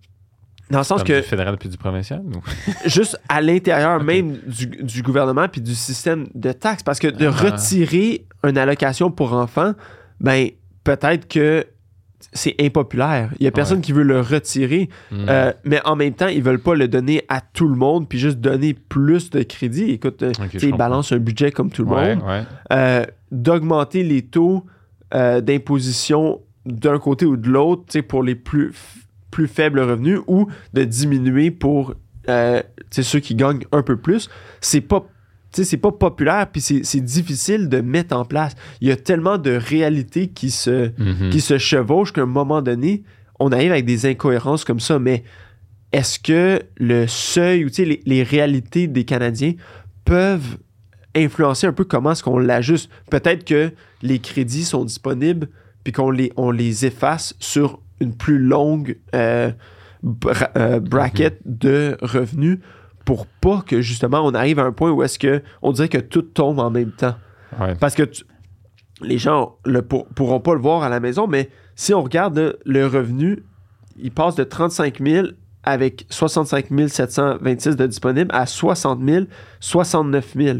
Dans 0.69 0.79
le 0.79 0.83
sens 0.85 1.03
que. 1.03 1.19
Du 1.21 1.27
fédéral 1.27 1.57
puis 1.57 1.69
du 1.69 1.77
provincial? 1.77 2.23
juste 2.85 3.19
à 3.27 3.41
l'intérieur 3.41 4.01
même 4.03 4.37
du, 4.47 5.03
gouvernement 5.03 5.47
puis 5.47 5.61
du 5.61 5.75
système 5.75 6.27
de 6.33 6.51
taxes. 6.51 6.83
Parce 6.83 6.99
que 6.99 7.07
de 7.07 7.27
ah. 7.27 7.31
retirer 7.31 8.25
une 8.43 8.57
allocation 8.57 9.11
pour 9.11 9.33
enfants, 9.33 9.73
ben, 10.19 10.49
peut-être 10.83 11.27
que 11.27 11.65
c'est 12.31 12.55
impopulaire. 12.59 13.33
Il 13.39 13.43
y 13.43 13.47
a 13.47 13.51
personne 13.51 13.81
qui 13.81 13.91
veut 13.91 14.03
le 14.03 14.21
retirer. 14.21 14.89
Hmm. 15.11 15.25
Euh, 15.29 15.53
mais 15.63 15.81
en 15.85 15.95
même 15.95 16.13
temps, 16.13 16.27
ils 16.27 16.41
veulent 16.41 16.59
pas 16.59 16.75
le 16.75 16.87
donner 16.87 17.23
à 17.27 17.41
tout 17.41 17.67
le 17.67 17.75
monde 17.75 18.07
puis 18.07 18.19
juste 18.19 18.39
donner 18.39 18.73
plus 18.73 19.29
de 19.29 19.43
crédit. 19.43 19.91
Écoute, 19.91 20.23
euh, 20.23 20.31
ils 20.61 20.75
balancent 20.75 21.11
un 21.11 21.19
budget 21.19 21.51
comme 21.51 21.69
tout 21.69 21.83
le 21.83 21.89
monde. 21.89 22.23
Euh, 22.71 23.05
d'augmenter 23.31 24.03
les 24.03 24.21
taux 24.21 24.65
d'imposition 25.11 26.41
d'un 26.65 26.97
côté 26.97 27.27
ou 27.27 27.37
de 27.37 27.47
l'autre 27.47 27.99
pour 28.01 28.23
les 28.23 28.33
plus, 28.33 28.73
plus 29.29 29.47
faibles 29.47 29.79
revenus 29.79 30.19
ou 30.25 30.47
de 30.73 30.83
diminuer 30.83 31.51
pour 31.51 31.93
ceux 32.27 33.19
qui 33.19 33.35
gagnent 33.35 33.65
un 33.71 33.83
peu 33.83 33.97
plus. 33.97 34.29
C'est 34.59 34.81
pas 34.81 35.05
c'est 35.53 35.77
pas 35.77 35.91
populaire, 35.91 36.47
puis 36.51 36.61
c'est 36.61 37.01
difficile 37.01 37.69
de 37.69 37.81
mettre 37.81 38.15
en 38.15 38.25
place. 38.25 38.55
Il 38.81 38.87
y 38.87 38.91
a 38.91 38.95
tellement 38.95 39.37
de 39.37 39.51
réalités 39.51 40.27
qui 40.27 40.49
se, 40.49 40.91
mhm. 40.97 41.29
qui 41.29 41.41
se 41.41 41.57
chevauchent 41.57 42.11
qu'à 42.11 42.21
un 42.21 42.25
moment 42.25 42.61
donné, 42.61 43.03
on 43.39 43.51
arrive 43.51 43.71
avec 43.71 43.85
des 43.85 44.05
incohérences 44.05 44.65
comme 44.65 44.79
ça. 44.79 44.97
Mais 44.97 45.23
est-ce 45.91 46.17
que 46.17 46.61
le 46.77 47.05
seuil 47.07 47.65
ou 47.65 47.69
les, 47.77 48.01
les 48.05 48.23
réalités 48.23 48.87
des 48.87 49.03
Canadiens 49.03 49.53
peuvent 50.05 50.57
influencer 51.15 51.67
un 51.67 51.73
peu 51.73 51.83
comment 51.83 52.11
est-ce 52.11 52.23
qu'on 52.23 52.39
l'ajuste? 52.39 52.89
Peut-être 53.11 53.45
que 53.45 53.71
les 54.01 54.19
crédits 54.19 54.65
sont 54.65 54.83
disponibles, 54.83 55.49
puis 55.83 55.93
qu'on 55.93 56.09
les, 56.09 56.33
on 56.35 56.49
les 56.49 56.85
efface 56.85 57.35
sur 57.39 57.79
une 57.99 58.15
plus 58.15 58.39
longue 58.39 58.97
euh, 59.13 59.51
euh, 60.57 60.79
bracket 60.79 61.39
mhm. 61.45 61.57
de 61.57 61.97
revenus 62.01 62.59
pour 63.05 63.27
pas 63.27 63.63
que 63.65 63.81
justement 63.81 64.21
on 64.23 64.33
arrive 64.33 64.59
à 64.59 64.63
un 64.63 64.71
point 64.71 64.91
où 64.91 65.03
est-ce 65.03 65.19
que 65.19 65.41
on 65.61 65.71
dirait 65.71 65.89
que 65.89 65.97
tout 65.97 66.21
tombe 66.21 66.59
en 66.59 66.69
même 66.69 66.91
temps. 66.91 67.15
Parce 67.79 67.95
que 67.95 68.09
les 69.01 69.17
gens 69.17 69.57
ne 69.65 69.79
pourront 69.81 70.39
pas 70.39 70.53
le 70.53 70.61
voir 70.61 70.83
à 70.83 70.89
la 70.89 70.99
maison, 70.99 71.27
mais 71.27 71.49
si 71.75 71.93
on 71.93 72.01
regarde 72.01 72.57
le 72.65 72.87
revenu, 72.87 73.43
il 73.97 74.11
passe 74.11 74.35
de 74.35 74.43
35 74.43 74.99
000 74.99 75.27
avec 75.63 76.05
65 76.09 76.67
726 76.87 77.75
de 77.75 77.87
disponibles 77.87 78.31
à 78.33 78.45
60 78.45 78.99
000, 79.03 79.25
69 79.59 80.33
000 80.35 80.59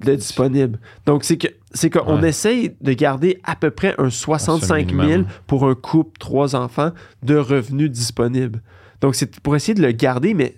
de 0.00 0.14
disponibles. 0.14 0.78
Donc, 1.06 1.24
c'est 1.24 1.36
que 1.36 1.48
c'est 1.72 1.90
qu'on 1.90 2.22
essaye 2.22 2.74
de 2.80 2.92
garder 2.92 3.40
à 3.44 3.54
peu 3.56 3.70
près 3.70 3.94
un 3.98 4.10
65 4.10 4.92
000 4.92 5.24
pour 5.46 5.68
un 5.68 5.74
couple, 5.74 6.18
trois 6.18 6.56
enfants, 6.56 6.92
de 7.22 7.36
revenus 7.36 7.90
disponibles. 7.90 8.62
Donc, 9.00 9.14
c'est 9.14 9.40
pour 9.40 9.54
essayer 9.56 9.74
de 9.74 9.82
le 9.82 9.92
garder, 9.92 10.34
mais 10.34 10.56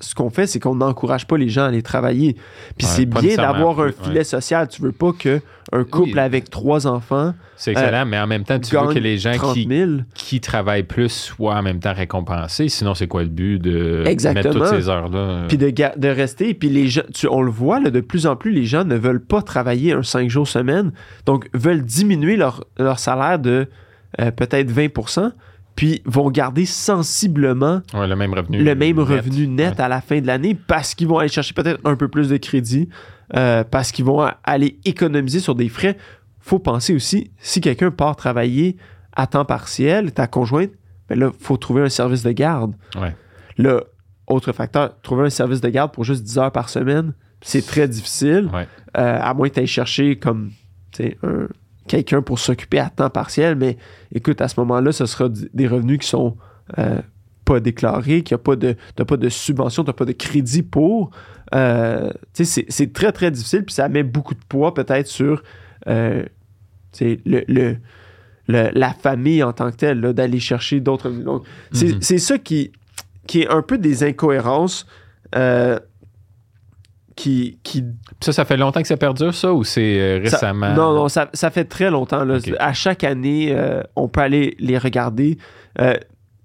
ce 0.00 0.14
qu'on 0.14 0.30
fait, 0.30 0.46
c'est 0.46 0.60
qu'on 0.60 0.74
n'encourage 0.74 1.26
pas 1.26 1.38
les 1.38 1.48
gens 1.48 1.62
à 1.62 1.66
aller 1.66 1.82
travailler. 1.82 2.36
Puis 2.76 2.86
c'est 2.86 3.06
bien 3.06 3.36
d'avoir 3.36 3.80
un 3.80 3.90
filet 3.92 4.24
social. 4.24 4.68
Tu 4.68 4.82
veux 4.82 4.92
pas 4.92 5.12
qu'un 5.12 5.40
couple 5.84 6.18
avec 6.18 6.50
trois 6.50 6.86
enfants. 6.86 7.34
C'est 7.56 7.70
excellent, 7.70 8.02
euh, 8.02 8.04
mais 8.04 8.18
en 8.18 8.26
même 8.26 8.44
temps, 8.44 8.58
tu 8.58 8.76
veux 8.76 8.92
que 8.92 8.98
les 8.98 9.16
gens 9.16 9.52
qui, 9.52 9.68
qui 10.14 10.40
travaillent 10.40 10.82
plus 10.82 11.08
soient 11.08 11.54
en 11.54 11.62
même 11.62 11.80
temps 11.80 11.94
récompensés. 11.94 12.68
Sinon, 12.68 12.94
c'est 12.94 13.06
quoi 13.06 13.22
le 13.22 13.28
but 13.28 13.58
de 13.58 14.02
mettre 14.04 14.50
toutes 14.50 14.66
ces 14.66 14.88
heures-là? 14.88 15.44
Puis 15.48 15.56
de, 15.56 15.70
de 15.70 16.08
rester. 16.08 16.52
Puis 16.54 16.68
les 16.68 16.88
gens, 16.88 17.02
on 17.30 17.42
le 17.42 17.50
voit, 17.50 17.80
là, 17.80 17.90
de 17.90 18.00
plus 18.00 18.26
en 18.26 18.36
plus, 18.36 18.52
les 18.52 18.64
gens 18.64 18.84
ne 18.84 18.96
veulent 18.96 19.24
pas 19.24 19.40
travailler 19.40 19.92
un 19.92 20.02
cinq 20.02 20.28
jours 20.28 20.48
semaine. 20.48 20.92
Donc, 21.24 21.48
veulent 21.54 21.84
diminuer 21.84 22.36
leur, 22.36 22.64
leur 22.78 22.98
salaire 22.98 23.38
de 23.38 23.68
euh, 24.20 24.30
peut-être 24.30 24.70
20 24.70 24.88
puis 25.76 26.02
vont 26.04 26.30
garder 26.30 26.66
sensiblement 26.66 27.82
le 27.92 28.14
même 28.14 28.32
revenu, 28.32 28.62
le 28.62 28.74
même 28.74 28.96
net, 28.96 29.06
revenu 29.06 29.46
net 29.48 29.80
à 29.80 29.88
la 29.88 30.00
fin 30.00 30.20
de 30.20 30.26
l'année 30.26 30.54
parce 30.54 30.94
qu'ils 30.94 31.08
vont 31.08 31.18
aller 31.18 31.28
chercher 31.28 31.54
peut-être 31.54 31.80
un 31.84 31.96
peu 31.96 32.08
plus 32.08 32.28
de 32.28 32.36
crédit, 32.36 32.88
euh, 33.34 33.64
parce 33.64 33.90
qu'ils 33.92 34.04
vont 34.04 34.26
aller 34.44 34.78
économiser 34.84 35.40
sur 35.40 35.54
des 35.54 35.68
frais. 35.68 35.96
faut 36.40 36.58
penser 36.58 36.94
aussi, 36.94 37.32
si 37.38 37.60
quelqu'un 37.60 37.90
part 37.90 38.16
travailler 38.16 38.76
à 39.12 39.26
temps 39.26 39.44
partiel, 39.44 40.12
ta 40.12 40.26
conjointe, 40.26 40.70
ben 41.08 41.18
là, 41.18 41.30
il 41.32 41.44
faut 41.44 41.56
trouver 41.56 41.82
un 41.82 41.88
service 41.88 42.22
de 42.22 42.32
garde. 42.32 42.74
Ouais. 43.00 43.14
Là, 43.58 43.82
autre 44.26 44.52
facteur, 44.52 45.00
trouver 45.02 45.26
un 45.26 45.30
service 45.30 45.60
de 45.60 45.68
garde 45.68 45.92
pour 45.92 46.04
juste 46.04 46.22
10 46.22 46.38
heures 46.38 46.52
par 46.52 46.68
semaine, 46.68 47.12
c'est 47.40 47.64
très 47.66 47.88
difficile, 47.88 48.48
euh, 48.54 48.64
à 48.94 49.34
moins 49.34 49.48
que 49.48 49.54
tu 49.54 49.60
ailles 49.60 49.66
chercher 49.66 50.16
comme 50.16 50.50
un 51.22 51.46
quelqu'un 51.94 52.22
pour 52.22 52.38
s'occuper 52.38 52.80
à 52.80 52.90
temps 52.90 53.10
partiel, 53.10 53.54
mais 53.54 53.76
écoute, 54.12 54.40
à 54.40 54.48
ce 54.48 54.58
moment-là, 54.60 54.90
ce 54.90 55.06
sera 55.06 55.28
des 55.28 55.66
revenus 55.68 55.98
qui 56.00 56.08
sont 56.08 56.36
euh, 56.78 57.00
pas 57.44 57.60
déclarés, 57.60 58.22
qu'il 58.22 58.34
n'y 58.34 58.40
a 58.40 58.42
pas 58.42 58.56
de, 58.56 58.76
pas 59.04 59.16
de 59.16 59.28
subvention, 59.28 59.84
tu 59.84 59.90
n'as 59.90 59.94
pas 59.94 60.04
de 60.04 60.12
crédit 60.12 60.62
pour. 60.62 61.10
Euh, 61.54 62.10
c'est 62.32 62.92
très, 62.92 63.12
très 63.12 63.30
difficile, 63.30 63.64
puis 63.64 63.74
ça 63.74 63.88
met 63.88 64.02
beaucoup 64.02 64.34
de 64.34 64.44
poids 64.48 64.74
peut-être 64.74 65.06
sur 65.06 65.42
euh, 65.86 66.24
le, 67.00 67.76
la 68.48 68.92
famille 68.92 69.42
en 69.42 69.52
tant 69.52 69.70
que 69.70 69.76
telle, 69.76 70.00
d'aller 70.00 70.40
chercher 70.40 70.80
d'autres. 70.80 71.10
Mm-hmm. 71.10 71.98
C'est 72.00 72.18
ça 72.18 72.38
qui, 72.38 72.72
qui 73.26 73.42
est 73.42 73.48
un 73.48 73.62
peu 73.62 73.78
des 73.78 74.02
incohérences 74.02 74.86
qui, 77.16 77.58
Ça, 78.20 78.32
ça 78.32 78.44
fait 78.44 78.56
longtemps 78.56 78.82
que 78.82 78.88
ça 78.88 78.96
perdure, 78.96 79.34
ça, 79.34 79.52
ou 79.52 79.64
c'est 79.64 80.00
euh, 80.00 80.20
récemment? 80.22 80.74
non, 80.74 80.94
non, 80.94 81.08
ça, 81.08 81.28
fait 81.50 81.64
très 81.64 81.90
longtemps. 81.90 82.26
À 82.58 82.72
chaque 82.72 83.04
année, 83.04 83.48
euh, 83.52 83.82
on 83.94 84.08
peut 84.08 84.20
aller 84.20 84.56
les 84.58 84.78
regarder. 84.78 85.38
Euh, 85.80 85.94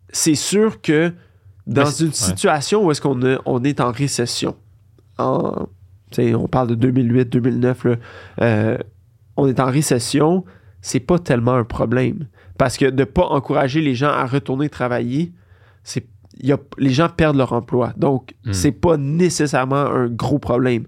c'est 0.10 0.36
sûr 0.36 0.82
que 0.82 1.14
dans 1.66 1.90
une 1.90 2.14
situation 2.14 2.86
où 2.86 2.92
est-ce 2.92 3.02
qu'on 3.02 3.20
on 3.46 3.64
est 3.64 3.80
en 3.80 3.92
récession, 3.92 4.56
en, 5.18 5.68
on 6.18 6.48
parle 6.48 6.76
de 6.76 6.92
2008-2009, 6.92 8.80
on 9.38 9.48
est 9.48 9.60
en 9.60 9.72
récession, 9.72 10.46
c'est 10.82 11.00
pas 11.00 11.20
tellement 11.20 11.56
un 11.56 11.64
problème. 11.64 12.28
Parce 12.58 12.78
que 12.78 12.86
de 12.86 13.02
ne 13.02 13.06
pas 13.06 13.26
encourager 13.26 13.82
les 13.82 13.96
gens 13.96 14.10
à 14.10 14.26
retourner 14.26 14.70
travailler, 14.70 15.32
c'est 15.84 16.08
les 16.77 16.89
gens 16.89 17.10
perdent 17.10 17.38
leur 17.38 17.53
emploi. 17.53 17.93
Donc, 17.98 18.34
hmm. 18.46 18.53
c'est 18.53 18.72
pas 18.72 18.98
nécessairement 18.98 19.75
un 19.75 20.08
gros 20.08 20.39
problème. 20.39 20.86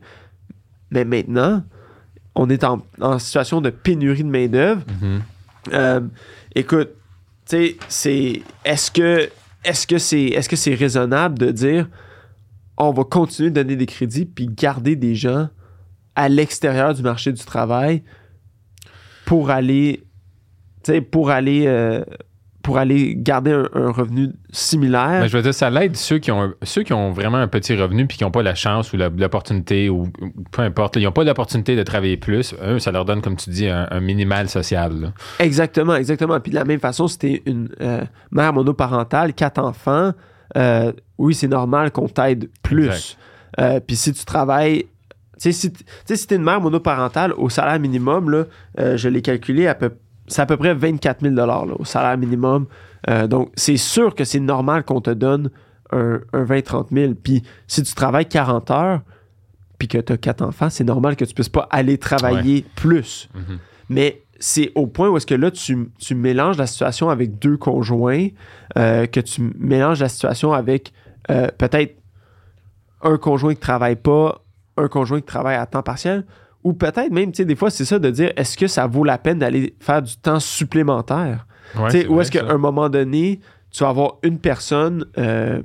Mais 0.91 1.05
maintenant, 1.05 1.63
on 2.35 2.49
est 2.49 2.63
en, 2.63 2.81
situation 3.19 3.61
de 3.61 3.69
pénurie 3.69 4.23
de 4.23 4.29
main-d'œuvre. 4.29 4.83
Hmm. 5.01 5.19
Euh, 5.73 6.01
écoute, 6.55 6.89
tu 7.45 7.55
sais, 7.57 7.77
c'est. 7.87 8.41
Est-ce 8.65 8.91
que 8.91 9.29
est-ce 9.63 9.85
que 9.85 9.97
c'est 9.97 10.25
est-ce 10.25 10.49
que 10.49 10.55
c'est 10.55 10.73
raisonnable 10.73 11.37
de 11.37 11.51
dire 11.51 11.87
on 12.77 12.91
va 12.91 13.03
continuer 13.03 13.49
de 13.51 13.55
donner 13.55 13.75
des 13.75 13.85
crédits 13.85 14.25
puis 14.25 14.47
garder 14.47 14.95
des 14.95 15.13
gens 15.13 15.49
à 16.15 16.29
l'extérieur 16.29 16.93
du 16.93 17.03
marché 17.03 17.31
du 17.31 17.43
travail 17.43 18.03
pour 19.25 19.51
aller 19.51 20.03
pour 21.11 21.29
aller 21.29 21.65
euh, 21.67 22.03
pour 22.61 22.77
aller 22.77 23.15
garder 23.15 23.51
un, 23.51 23.91
revenu 23.91 24.29
similaire. 24.51 25.21
Mais 25.21 25.27
je 25.27 25.37
veux 25.37 25.43
dire, 25.43 25.53
ça 25.53 25.69
l'aide 25.69 25.95
ceux 25.95 26.19
qui 26.19 26.31
ont 26.31 26.53
ceux 26.63 26.83
qui 26.83 26.93
ont 26.93 27.11
vraiment 27.11 27.37
un 27.37 27.47
petit 27.47 27.75
revenu 27.75 28.05
puis 28.07 28.17
qui 28.17 28.23
n'ont 28.23 28.31
pas 28.31 28.43
la 28.43 28.55
chance 28.55 28.93
ou 28.93 28.97
l'opportunité 28.97 29.89
ou, 29.89 30.07
peu 30.51 30.61
importe, 30.61 30.95
ils 30.97 31.03
n'ont 31.03 31.11
pas 31.11 31.23
l'opportunité 31.23 31.75
de 31.75 31.83
travailler 31.83 32.17
plus. 32.17 32.55
Eux, 32.63 32.79
ça 32.79 32.91
leur 32.91 33.05
donne, 33.05 33.21
comme 33.21 33.35
tu 33.35 33.49
dis, 33.49 33.67
un, 33.67 33.99
minimal 33.99 34.49
social. 34.49 35.13
Exactement, 35.39 35.95
exactement. 35.95 36.39
Puis 36.39 36.51
de 36.51 36.55
la 36.55 36.65
même 36.65 36.79
façon, 36.79 37.07
c'était 37.07 37.41
une 37.45 37.69
euh, 37.81 38.03
mère 38.31 38.53
monoparentale, 38.53 39.33
quatre 39.33 39.59
enfants. 39.59 40.11
Euh, 40.57 40.91
oui, 41.17 41.33
c'est 41.33 41.47
normal 41.47 41.91
qu'on 41.91 42.07
t'aide 42.07 42.49
plus. 42.61 43.17
Euh, 43.59 43.79
puis 43.79 43.95
si 43.95 44.13
tu 44.13 44.25
travailles 44.25 44.85
tu 45.39 45.51
sais, 45.51 45.71
si 46.05 46.27
tu 46.27 46.33
es 46.33 46.37
une 46.37 46.43
mère 46.43 46.61
monoparentale 46.61 47.33
au 47.33 47.49
salaire 47.49 47.79
minimum, 47.79 48.29
là, 48.29 48.95
je 48.95 49.09
l'ai 49.09 49.23
calculé 49.23 49.65
à 49.65 49.73
peu 49.73 49.91
c'est 50.31 50.41
à 50.41 50.45
peu 50.45 50.57
près 50.57 50.73
24 50.73 51.21
000 51.21 51.35
là, 51.35 51.63
au 51.77 51.85
salaire 51.85 52.17
minimum. 52.17 52.67
Euh, 53.09 53.27
donc, 53.27 53.51
c'est 53.55 53.77
sûr 53.77 54.15
que 54.15 54.23
c'est 54.23 54.39
normal 54.39 54.83
qu'on 54.83 55.01
te 55.01 55.09
donne 55.09 55.49
un, 55.91 56.19
un 56.33 56.43
20-30 56.43 56.87
000. 56.91 57.13
Puis, 57.21 57.43
si 57.67 57.83
tu 57.83 57.93
travailles 57.93 58.27
40 58.27 58.71
heures, 58.71 59.01
puis 59.77 59.87
que 59.87 59.97
tu 59.97 60.13
as 60.13 60.17
quatre 60.17 60.43
enfants, 60.43 60.69
c'est 60.69 60.83
normal 60.83 61.15
que 61.15 61.25
tu 61.25 61.33
puisses 61.33 61.49
pas 61.49 61.67
aller 61.71 61.97
travailler 61.97 62.63
plus. 62.75 63.29
Mhm. 63.33 63.57
Mais 63.89 64.21
c'est 64.39 64.71
au 64.75 64.87
point 64.87 65.09
où 65.09 65.17
est-ce 65.17 65.25
que 65.25 65.35
là, 65.35 65.51
tu, 65.51 65.89
tu 65.97 66.15
mélanges 66.15 66.57
la 66.57 66.67
situation 66.67 67.09
avec 67.09 67.39
deux 67.39 67.57
conjoints, 67.57 68.27
euh, 68.77 69.05
que 69.07 69.19
tu 69.19 69.51
mélanges 69.57 69.99
la 69.99 70.09
situation 70.09 70.53
avec 70.53 70.93
euh, 71.29 71.47
peut-être 71.57 71.95
un 73.01 73.17
conjoint 73.17 73.53
qui 73.53 73.59
travaille 73.59 73.95
pas, 73.95 74.43
un 74.77 74.87
conjoint 74.87 75.19
qui 75.19 75.25
travaille 75.25 75.55
à 75.55 75.65
temps 75.65 75.83
partiel, 75.83 76.25
ou 76.63 76.73
peut-être 76.73 77.11
même, 77.11 77.31
tu 77.31 77.37
sais, 77.37 77.45
des 77.45 77.55
fois, 77.55 77.69
c'est 77.69 77.85
ça 77.85 77.99
de 77.99 78.09
dire, 78.09 78.31
est-ce 78.35 78.57
que 78.57 78.67
ça 78.67 78.87
vaut 78.87 79.03
la 79.03 79.17
peine 79.17 79.39
d'aller 79.39 79.73
faire 79.79 80.01
du 80.01 80.15
temps 80.17 80.39
supplémentaire? 80.39 81.45
Ouais, 81.77 82.05
ou 82.07 82.19
est-ce 82.21 82.31
qu'à 82.31 82.45
un 82.49 82.57
moment 82.57 82.89
donné, 82.89 83.39
tu 83.71 83.83
vas 83.83 83.89
avoir 83.89 84.15
une 84.23 84.39
personne 84.39 85.05
euh, 85.17 85.61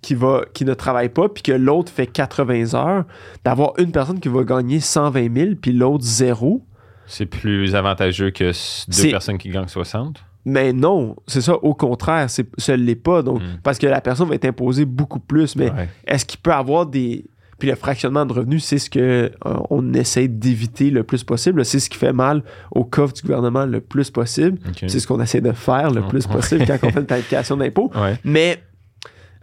qui, 0.00 0.14
va, 0.14 0.42
qui 0.54 0.64
ne 0.64 0.72
travaille 0.74 1.10
pas, 1.10 1.28
puis 1.28 1.42
que 1.42 1.52
l'autre 1.52 1.92
fait 1.92 2.06
80 2.06 2.74
heures, 2.74 3.04
d'avoir 3.44 3.72
une 3.78 3.92
personne 3.92 4.18
qui 4.20 4.28
va 4.28 4.42
gagner 4.44 4.80
120 4.80 5.34
000, 5.36 5.50
puis 5.60 5.72
l'autre 5.72 6.04
zéro? 6.04 6.62
C'est 7.06 7.26
plus 7.26 7.74
avantageux 7.74 8.30
que 8.30 8.52
deux 8.90 9.10
personnes 9.10 9.36
qui 9.38 9.50
gagnent 9.50 9.68
60. 9.68 10.22
Mais 10.46 10.72
non, 10.72 11.16
c'est 11.26 11.42
ça, 11.42 11.54
au 11.56 11.74
contraire, 11.74 12.30
c'est, 12.30 12.46
ce 12.56 12.72
l'est 12.72 12.94
pas. 12.94 13.20
Donc, 13.22 13.42
Mm. 13.42 13.58
Parce 13.62 13.78
que 13.78 13.86
la 13.86 14.00
personne 14.00 14.28
va 14.28 14.36
être 14.36 14.46
imposée 14.46 14.86
beaucoup 14.86 15.20
plus. 15.20 15.54
Mais 15.54 15.70
Ouais. 15.70 15.88
est-ce 16.06 16.24
qu'il 16.24 16.40
peut 16.40 16.52
avoir 16.52 16.86
des. 16.86 17.26
Puis 17.60 17.68
le 17.68 17.76
fractionnement 17.76 18.26
de 18.26 18.32
revenus, 18.32 18.64
c'est 18.64 18.78
ce 18.78 18.90
que 18.90 18.98
euh, 18.98 19.30
on 19.70 19.94
essaie 19.94 20.26
d'éviter 20.26 20.90
le 20.90 21.04
plus 21.04 21.22
possible. 21.22 21.64
C'est 21.64 21.78
ce 21.78 21.88
qui 21.88 21.96
fait 21.98 22.12
mal 22.12 22.42
au 22.72 22.84
coffre 22.84 23.12
du 23.14 23.22
gouvernement 23.22 23.66
le 23.66 23.80
plus 23.80 24.10
possible. 24.10 24.58
C'est 24.88 24.98
ce 24.98 25.06
qu'on 25.06 25.20
essaie 25.20 25.40
de 25.40 25.52
faire 25.52 25.92
le 25.92 26.00
Ouais. 26.00 26.08
plus 26.08 26.26
possible 26.26 26.64
quand 26.66 26.78
on 26.82 26.90
fait 26.90 27.00
une 27.00 27.06
planification 27.12 27.56
d'impôts. 27.56 27.92
Ouais. 27.94 28.18
Mais, 28.24 28.60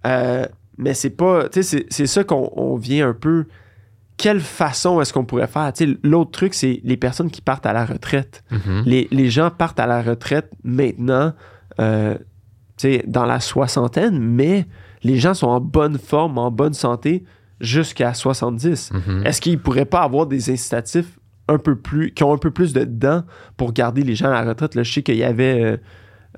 euh, 0.05 0.45
mais 0.77 0.93
c'est 0.93 1.11
pas. 1.11 1.47
Tu 1.49 1.63
sais, 1.63 1.85
c'est- 1.89 2.05
ça 2.07 2.23
qu'on 2.25 2.51
on 2.55 2.75
vient 2.75 3.07
un 3.09 3.13
peu. 3.13 3.45
Quelle 4.17 4.39
façon 4.41 4.99
est-ce 4.99 5.13
qu'on 5.13 5.25
pourrait 5.25 5.45
faire? 5.47 5.71
L'autre 6.03 6.31
truc, 6.31 6.55
c'est 6.55 6.81
les 6.83 6.97
personnes 6.97 7.29
qui 7.29 7.41
partent 7.41 7.67
à 7.67 7.73
la 7.73 7.85
retraite. 7.85 8.43
Mhm. 8.49 8.83
Les, 8.85 9.07
les 9.11 9.29
gens 9.29 9.51
partent 9.51 9.79
à 9.79 9.85
la 9.85 10.01
retraite 10.01 10.49
maintenant, 10.63 11.33
euh, 11.79 12.15
dans 13.05 13.25
la 13.25 13.39
soixantaine, 13.39 14.17
mais 14.19 14.65
les 15.03 15.17
gens 15.17 15.33
sont 15.35 15.47
en 15.47 15.59
bonne 15.59 15.97
forme, 15.99 16.37
en 16.39 16.49
bonne 16.51 16.73
santé 16.73 17.23
jusqu'à 17.59 18.13
70. 18.13 18.91
Mhm. 18.91 19.25
Est-ce 19.25 19.41
qu'ils 19.41 19.59
pourraient 19.59 19.85
pas 19.85 20.01
avoir 20.01 20.27
des 20.27 20.49
incitatifs 20.51 21.17
un 21.47 21.57
peu 21.57 21.75
plus, 21.75 22.11
qui 22.11 22.23
ont 22.23 22.33
un 22.33 22.37
peu 22.37 22.51
plus 22.51 22.73
de 22.73 22.83
dents 22.83 23.23
pour 23.55 23.73
garder 23.73 24.03
les 24.03 24.15
gens 24.15 24.27
à 24.27 24.43
la 24.43 24.49
retraite? 24.49 24.75
Là, 24.75 24.83
je 24.83 24.91
sais 24.93 25.03
qu'il 25.03 25.15
y 25.15 25.23
avait. 25.23 25.61
euh, 25.63 25.77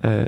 euh, 0.06 0.26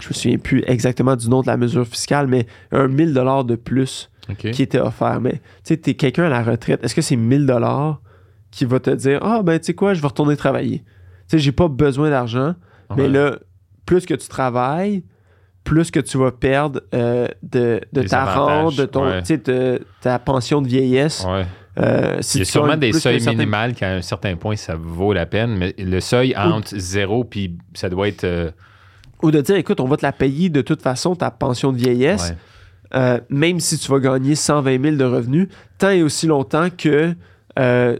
je 0.00 0.08
me 0.08 0.12
souviens 0.14 0.38
plus 0.38 0.62
exactement 0.66 1.16
du 1.16 1.28
nom 1.28 1.42
de 1.42 1.48
la 1.48 1.56
mesure 1.56 1.86
fiscale, 1.86 2.28
mais 2.28 2.46
un 2.70 2.86
1000 2.86 3.12
dollars 3.12 3.44
de 3.44 3.56
plus 3.56 4.10
qui 4.52 4.62
était 4.62 4.78
offert. 4.78 5.20
Mais 5.20 5.32
tu 5.32 5.40
sais, 5.64 5.76
t'es 5.76 5.94
quelqu'un 5.94 6.24
à 6.24 6.28
la 6.28 6.42
retraite, 6.42 6.84
est-ce 6.84 6.94
que 6.94 7.02
c'est 7.02 7.16
1000 7.16 7.46
dollars 7.46 8.00
qui 8.50 8.64
va 8.64 8.78
te 8.78 8.90
dire 8.90 9.18
Ah, 9.22 9.42
ben, 9.42 9.58
tu 9.58 9.66
sais 9.66 9.74
quoi, 9.74 9.94
je 9.94 10.00
vais 10.00 10.06
retourner 10.06 10.36
travailler? 10.36 10.78
Tu 10.80 10.84
sais, 11.28 11.38
j'ai 11.38 11.52
pas 11.52 11.68
besoin 11.68 12.10
d'argent, 12.10 12.54
mais 12.96 13.08
là, 13.08 13.38
plus 13.86 14.06
que 14.06 14.14
tu 14.14 14.28
travailles, 14.28 15.02
plus 15.68 15.90
que 15.90 16.00
tu 16.00 16.16
vas 16.18 16.30
perdre 16.32 16.80
euh, 16.94 17.28
de, 17.42 17.80
ta 18.08 18.24
rente, 18.24 18.76
de 18.76 18.86
ton, 18.86 19.04
ouais. 19.06 19.22
de 19.22 19.80
ta 20.00 20.18
pension 20.18 20.62
de 20.62 20.68
vieillesse. 20.68 21.24
Ouais. 21.28 21.44
Euh, 21.78 22.16
si 22.22 22.38
Il 22.38 22.40
y 22.40 22.42
a 22.42 22.44
sûrement 22.46 22.76
des 22.76 22.92
seuils 22.92 23.20
certain- 23.20 23.38
minimales 23.38 23.74
qu'à 23.74 23.90
un 23.92 24.02
certain 24.02 24.34
point, 24.36 24.56
ça 24.56 24.74
vaut 24.76 25.12
la 25.12 25.26
peine, 25.26 25.56
mais 25.56 25.74
le 25.78 26.00
seuil 26.00 26.34
entre 26.36 26.76
zéro 26.76 27.22
puis 27.24 27.56
ça 27.74 27.88
doit 27.88 28.08
être. 28.08 28.24
euh, 28.24 28.50
Ou 29.22 29.30
de 29.30 29.40
dire, 29.40 29.56
écoute, 29.56 29.78
on 29.80 29.86
va 29.86 29.96
te 29.96 30.04
la 30.06 30.12
payer 30.12 30.48
de 30.48 30.60
toute 30.62 30.82
façon, 30.82 31.14
ta 31.14 31.30
pension 31.30 31.72
de 31.72 31.76
vieillesse, 31.78 32.34
ouais. 32.94 33.20
même 33.28 33.60
si 33.60 33.78
tu 33.78 33.90
vas 33.92 33.98
gagner 34.00 34.34
120 34.34 34.82
000 34.82 34.96
de 34.96 35.04
revenus, 35.04 35.48
tant 35.76 35.90
et 35.90 36.02
aussi 36.02 36.26
longtemps 36.26 36.68
que 36.70 37.14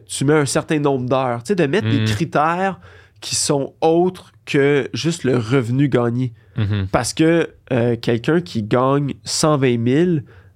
tu 0.08 0.25
mets 0.25 0.34
un 0.34 0.46
certain 0.46 0.78
nombre 0.78 1.08
d'heures. 1.08 1.42
Tu 1.42 1.48
sais, 1.48 1.54
de 1.54 1.66
mettre 1.66 1.88
des 1.88 2.00
Mhm. 2.00 2.06
critères 2.06 2.80
qui 3.20 3.35
sont 3.35 3.74
autres 3.81 4.33
que 4.44 4.88
juste 4.94 5.24
le 5.24 5.37
revenu 5.37 5.88
gagné. 5.88 6.33
Mhm. 6.57 6.88
Parce 6.90 7.14
que 7.14 7.50
euh, 7.72 7.96
quelqu'un 7.96 8.40
qui 8.40 8.62
gagne 8.62 9.14
120 9.24 9.87
000 9.87 10.11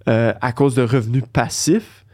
euh, 0.09 0.33
à 0.40 0.53
cause 0.53 0.75
de 0.75 0.83
revenus 0.83 1.25
passifs, 1.33 2.05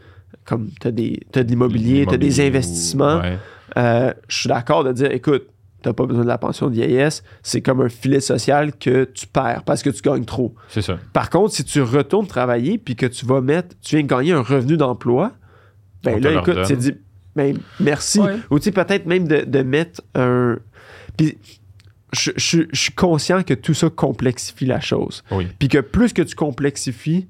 comme 0.45 0.71
tu 0.81 0.89
as, 0.89 0.93
de 0.93 1.49
l'immobilier, 1.49 2.07
tu 2.07 2.15
as 2.15 2.19
des 2.19 2.41
investissements, 2.47 3.21
ouais. 3.21 3.39
euh, 3.77 4.13
je 4.29 4.41
suis 4.41 4.49
d'accord 4.49 4.85
de 4.85 4.93
dire, 4.93 5.11
écoute, 5.13 5.47
tu 5.83 5.93
pas 5.93 6.07
besoin 6.07 6.25
de 6.25 6.29
la 6.29 6.39
pension 6.39 6.67
de 6.67 6.73
vieillesse, 6.73 7.23
c'est 7.43 7.61
comme 7.61 7.81
un 7.81 7.89
filet 7.89 8.21
social 8.21 8.73
que 8.73 9.05
tu 9.05 9.27
perds 9.27 9.63
parce 9.65 9.83
que 9.83 9.91
tu 9.91 10.03
gagnes 10.03 10.25
trop. 10.25 10.55
C'est 10.69 10.83
ça. 10.83 10.99
Par 11.13 11.31
contre, 11.31 11.55
si 11.55 11.65
tu 11.65 11.81
retournes 11.81 12.27
travailler 12.27 12.79
puis 12.79 12.97
que 12.97 13.07
tu 13.07 13.25
vas 13.25 13.41
mettre, 13.41 13.77
tu 13.81 13.97
viens 13.97 14.05
de 14.05 14.09
gagner 14.09 14.33
un 14.33 14.43
revenu 14.43 14.77
d'emploi, 14.77 15.33
ben 16.03 16.21
là, 16.21 16.41
écoute, 16.41 16.59
tu 16.67 16.77
dit, 16.77 16.95
ben 17.39 17.57
merci. 17.81 18.21
Ouais. 18.21 18.37
Ou 18.51 18.59
tu 18.59 18.65
sais, 18.65 18.73
peut-être 18.73 19.07
même 19.07 19.27
de, 19.27 19.45
de 19.45 19.63
mettre 19.63 20.03
un. 20.15 20.59
Puis, 21.17 21.39
je, 22.13 22.31
je- 22.37 22.63
je 22.73 22.81
suis 22.81 22.93
conscient 22.93 23.43
que 23.43 23.55
tout 23.55 23.75
ça 23.75 23.89
complexifie 23.91 24.67
la 24.67 24.81
chose. 24.81 25.23
Oui. 25.31 25.47
Puis 25.59 25.69
que 25.69 25.79
plus 25.79 26.13
que 26.13 26.23
tu 26.23 26.35
complexifies, 26.35 27.27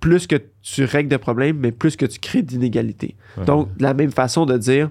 plus 0.00 0.26
que 0.26 0.36
tu 0.62 0.84
règles 0.84 1.08
de 1.10 1.16
problèmes, 1.16 1.56
mais 1.58 1.72
plus 1.72 1.96
que 1.96 2.06
tu 2.06 2.18
crées 2.18 2.42
d'inégalités. 2.42 3.16
Ouais. 3.38 3.44
Donc, 3.44 3.74
de 3.76 3.82
la 3.82 3.94
même 3.94 4.10
façon 4.10 4.44
de 4.46 4.56
dire, 4.58 4.90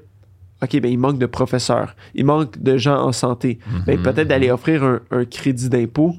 OK, 0.61 0.79
ben, 0.79 0.89
il 0.91 0.97
manque 0.97 1.19
de 1.19 1.25
professeurs, 1.25 1.95
il 2.15 2.25
manque 2.25 2.57
de 2.61 2.77
gens 2.77 2.99
en 3.01 3.11
santé. 3.11 3.59
Ben, 3.85 3.97
Mhm. 3.97 4.03
peut-être 4.03 4.27
d'aller 4.27 4.49
offrir 4.49 4.83
un, 4.83 5.01
un 5.11 5.25
crédit 5.25 5.69
d'impôt 5.69 6.13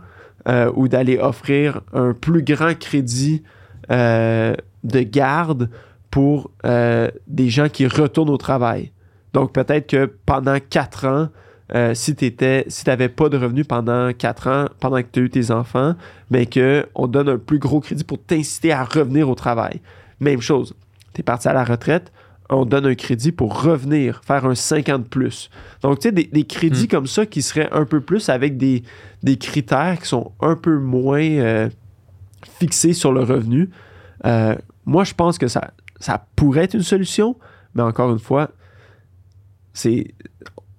euh, 0.48 0.70
ou 0.76 0.88
d'aller 0.88 1.18
offrir 1.18 1.80
un 1.92 2.12
plus 2.12 2.42
grand 2.42 2.78
crédit 2.78 3.42
euh, 3.90 4.54
de 4.83 5.00
garde 5.00 5.70
pour 6.14 6.53
euh, 6.64 7.11
des 7.27 7.48
gens 7.48 7.68
qui 7.68 7.88
retournent 7.88 8.31
au 8.31 8.37
travail. 8.37 8.92
Donc, 9.33 9.53
peut-être 9.53 9.88
que 9.88 10.05
pendant 10.24 10.59
quatre 10.61 11.09
ans, 11.09 11.29
euh, 11.74 11.92
si 11.92 12.14
tu 12.14 12.33
si 12.68 12.87
n'avais 12.87 13.09
pas 13.09 13.29
de 13.29 13.37
revenus 13.37 13.66
pendant 13.66 14.12
quatre 14.12 14.46
ans, 14.46 14.66
pendant 14.79 14.98
que 14.98 15.09
tu 15.11 15.18
as 15.18 15.22
eu 15.24 15.31
tes 15.31 15.50
enfants, 15.50 15.96
mais 16.31 16.46
qu'on 16.46 17.09
donne 17.09 17.29
un 17.31 17.38
plus 17.38 17.59
gros 17.59 17.81
crédit 17.81 18.05
pour 18.05 18.22
t'inciter 18.22 18.70
à 18.70 18.85
revenir 18.85 19.29
au 19.29 19.35
travail. 19.35 19.81
Même 20.20 20.40
chose, 20.40 20.77
tu 21.14 21.22
es 21.22 21.24
parti 21.24 21.48
à 21.48 21.53
la 21.53 21.64
retraite, 21.64 22.12
on 22.48 22.64
donne 22.64 22.87
un 22.87 22.94
crédit 22.94 23.33
pour 23.33 23.64
revenir, 23.64 24.20
faire 24.24 24.46
un 24.46 24.55
50 24.55 25.09
plus. 25.09 25.50
Donc, 25.83 25.98
tu 25.98 26.11
sais, 26.11 26.12
des, 26.12 26.31
des 26.33 26.44
crédits 26.44 26.85
Hmm. 26.85 26.90
comme 26.90 27.07
ça 27.09 27.27
qui 27.27 27.42
seraient 27.42 27.70
un 27.72 27.87
peu 27.87 28.00
plus 28.00 28.29
avec 28.29 28.57
des, 28.57 28.85
des 29.24 29.37
critères 29.37 29.98
qui 30.00 30.07
sont 30.07 30.31
un 30.40 30.55
peu 30.55 30.79
moins 30.79 31.24
euh, 31.24 31.68
fixés 32.61 32.92
sur 32.92 33.12
le 33.12 33.24
revenu. 33.24 33.70
Euh, 34.24 34.55
moi, 34.87 35.03
je 35.03 35.14
pense 35.14 35.38
que 35.38 35.48
ça, 35.48 35.72
ça 36.00 36.26
pourrait 36.37 36.64
être 36.64 36.74
une 36.74 36.83
solution, 36.83 37.37
mais 37.74 37.83
encore 37.83 38.11
une 38.12 38.18
fois, 38.18 38.50
c'est. 39.72 40.14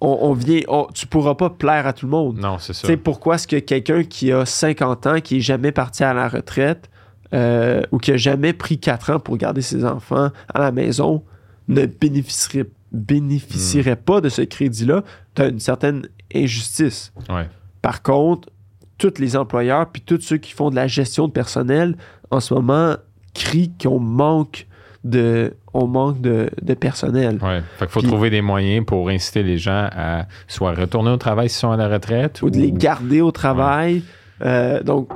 On, 0.01 0.17
on 0.21 0.33
vient. 0.33 0.59
on- 0.67 0.87
tu 0.93 1.07
pourras 1.07 1.35
pas 1.35 1.49
plaire 1.49 1.87
à 1.87 1.93
tout 1.93 2.05
le 2.05 2.11
monde. 2.11 2.37
Non, 2.37 2.57
c'est 2.59 2.73
Tu 2.73 2.79
ça. 2.79 2.87
sais, 2.87 2.97
pourquoi 2.97 3.35
est-ce 3.35 3.47
que 3.47 3.57
quelqu'un 3.59 4.03
qui 4.03 4.31
a 4.31 4.45
50 4.45 5.07
ans, 5.07 5.21
qui 5.21 5.37
est 5.37 5.41
jamais 5.41 5.71
parti 5.71 6.03
à 6.03 6.13
la 6.13 6.27
retraite, 6.27 6.89
euh, 7.33 7.81
ou 7.91 7.97
qui 7.97 8.11
a 8.11 8.17
jamais 8.17 8.53
pris 8.53 8.77
4 8.77 9.11
ans 9.11 9.19
pour 9.19 9.37
garder 9.37 9.61
ses 9.61 9.85
enfants 9.85 10.29
à 10.53 10.59
la 10.59 10.71
maison, 10.71 11.23
ne 11.69 11.85
bénéficierait, 11.85 12.67
bénéficierait 12.91 13.95
pas 13.95 14.21
de 14.21 14.29
ce 14.29 14.41
crédit-là? 14.41 15.03
Tu 15.33 15.41
as 15.41 15.47
une 15.47 15.59
certaine 15.59 16.07
injustice. 16.33 17.13
Ouais. 17.29 17.49
Par 17.81 18.01
contre, 18.03 18.49
tous 18.97 19.13
les 19.17 19.35
employeurs 19.37 19.89
puis 19.91 20.01
tous 20.01 20.21
ceux 20.21 20.37
qui 20.37 20.51
font 20.51 20.69
de 20.69 20.75
la 20.75 20.87
gestion 20.87 21.27
de 21.27 21.31
personnel 21.33 21.97
en 22.31 22.39
ce 22.41 22.53
moment 22.53 22.95
crient 23.33 23.71
qu'on 23.81 23.99
manque 23.99 24.67
de, 25.05 25.53
on 25.73 25.87
manque 25.87 26.19
de, 26.19 26.49
de 26.61 26.73
personnel. 26.73 27.37
Ouais. 27.41 27.61
Fait 27.77 27.85
qu'il 27.85 27.93
faut 27.93 27.99
Puis- 28.01 28.09
trouver 28.09 28.29
des 28.29 28.41
moyens 28.41 28.85
pour 28.85 29.07
inciter 29.09 29.43
les 29.43 29.57
gens 29.57 29.87
à 29.95 30.25
soit 30.47 30.73
retourner 30.73 31.11
au 31.11 31.17
travail 31.17 31.47
s'ils 31.47 31.59
sont 31.59 31.71
à 31.71 31.77
la 31.77 31.87
retraite 31.87 32.41
ou 32.41 32.49
de 32.49 32.57
les 32.57 32.71
garder 32.73 33.21
au 33.21 33.31
travail. 33.31 34.03
Euh, 34.43 34.81
donc, 34.83 35.09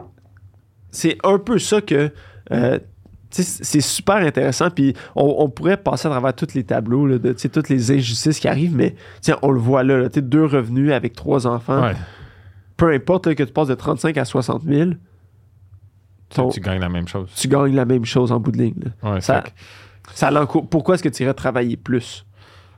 c'est 0.91 1.17
un 1.23 1.37
peu 1.39 1.59
ça 1.59 1.81
que. 1.81 2.11
euh, 2.51 2.79
c'est 3.31 3.81
super 3.81 4.15
intéressant. 4.15 4.71
Puis 4.71 4.95
on, 5.15 5.35
on 5.37 5.49
pourrait 5.49 5.77
passer 5.77 6.07
à 6.07 6.11
travers 6.11 6.33
tous 6.33 6.55
les 6.55 6.63
tableaux, 6.63 7.05
là, 7.05 7.19
de 7.19 7.31
toutes 7.33 7.69
les 7.69 7.91
injustices 7.91 8.39
qui 8.39 8.47
arrivent, 8.47 8.75
mais 8.75 8.95
on 9.43 9.51
le 9.51 9.59
voit 9.59 9.83
là, 9.83 9.97
là, 9.99 10.09
deux 10.09 10.45
revenus 10.45 10.91
avec 10.91 11.13
trois 11.13 11.45
enfants. 11.45 11.83
Ouais. 11.83 11.93
Peu 12.75 12.91
importe 12.91 13.27
là, 13.27 13.35
que 13.35 13.43
tu 13.43 13.53
passes 13.53 13.67
de 13.67 13.75
35 13.75 14.17
à 14.17 14.25
60 14.25 14.63
000, 14.63 14.91
ton- 16.35 16.49
Tu 16.49 16.59
gagnes 16.59 16.79
la 16.81 16.89
même 16.89 17.07
chose. 17.07 17.29
tu 17.35 17.47
gagnes 17.47 17.75
la 17.75 17.85
même 17.85 18.05
chose 18.05 18.31
en 18.31 18.39
bout 18.39 18.51
de 18.51 18.57
ligne. 18.57 18.83
Ouais, 19.03 19.21
Ça- 19.21 19.41
que- 19.41 19.49
Ça 20.13 20.31
Pourquoi 20.71 20.95
est-ce 20.95 21.03
que 21.03 21.09
tu 21.09 21.23
irais 21.23 21.33
travailler 21.35 21.77
plus? 21.77 22.25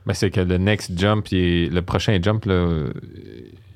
Ben, 0.04 0.12
c'est 0.14 0.30
que 0.30 0.40
le 0.40 0.58
next 0.58 0.98
jump, 0.98 1.26
est- 1.32 1.72
le 1.72 1.80
prochain 1.82 2.18
jump, 2.20 2.44
là, 2.44 2.86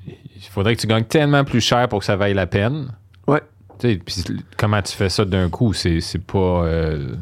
il 0.06 0.42
faudrait 0.50 0.76
que 0.76 0.80
tu 0.80 0.86
gagnes 0.86 1.04
tellement 1.04 1.44
plus 1.44 1.60
cher 1.60 1.88
pour 1.88 2.00
que 2.00 2.04
ça 2.04 2.16
vaille 2.16 2.34
la 2.34 2.46
peine. 2.46 2.88
Ouais. 3.26 3.40
Tu 3.78 3.92
sais, 3.92 3.96
puis 4.04 4.24
comment 4.56 4.82
tu 4.82 4.92
fais 4.94 5.08
ça 5.08 5.24
d'un 5.24 5.48
coup? 5.48 5.72
C'est, 5.72 6.00
pas 6.18 6.64
euh, 6.64 7.14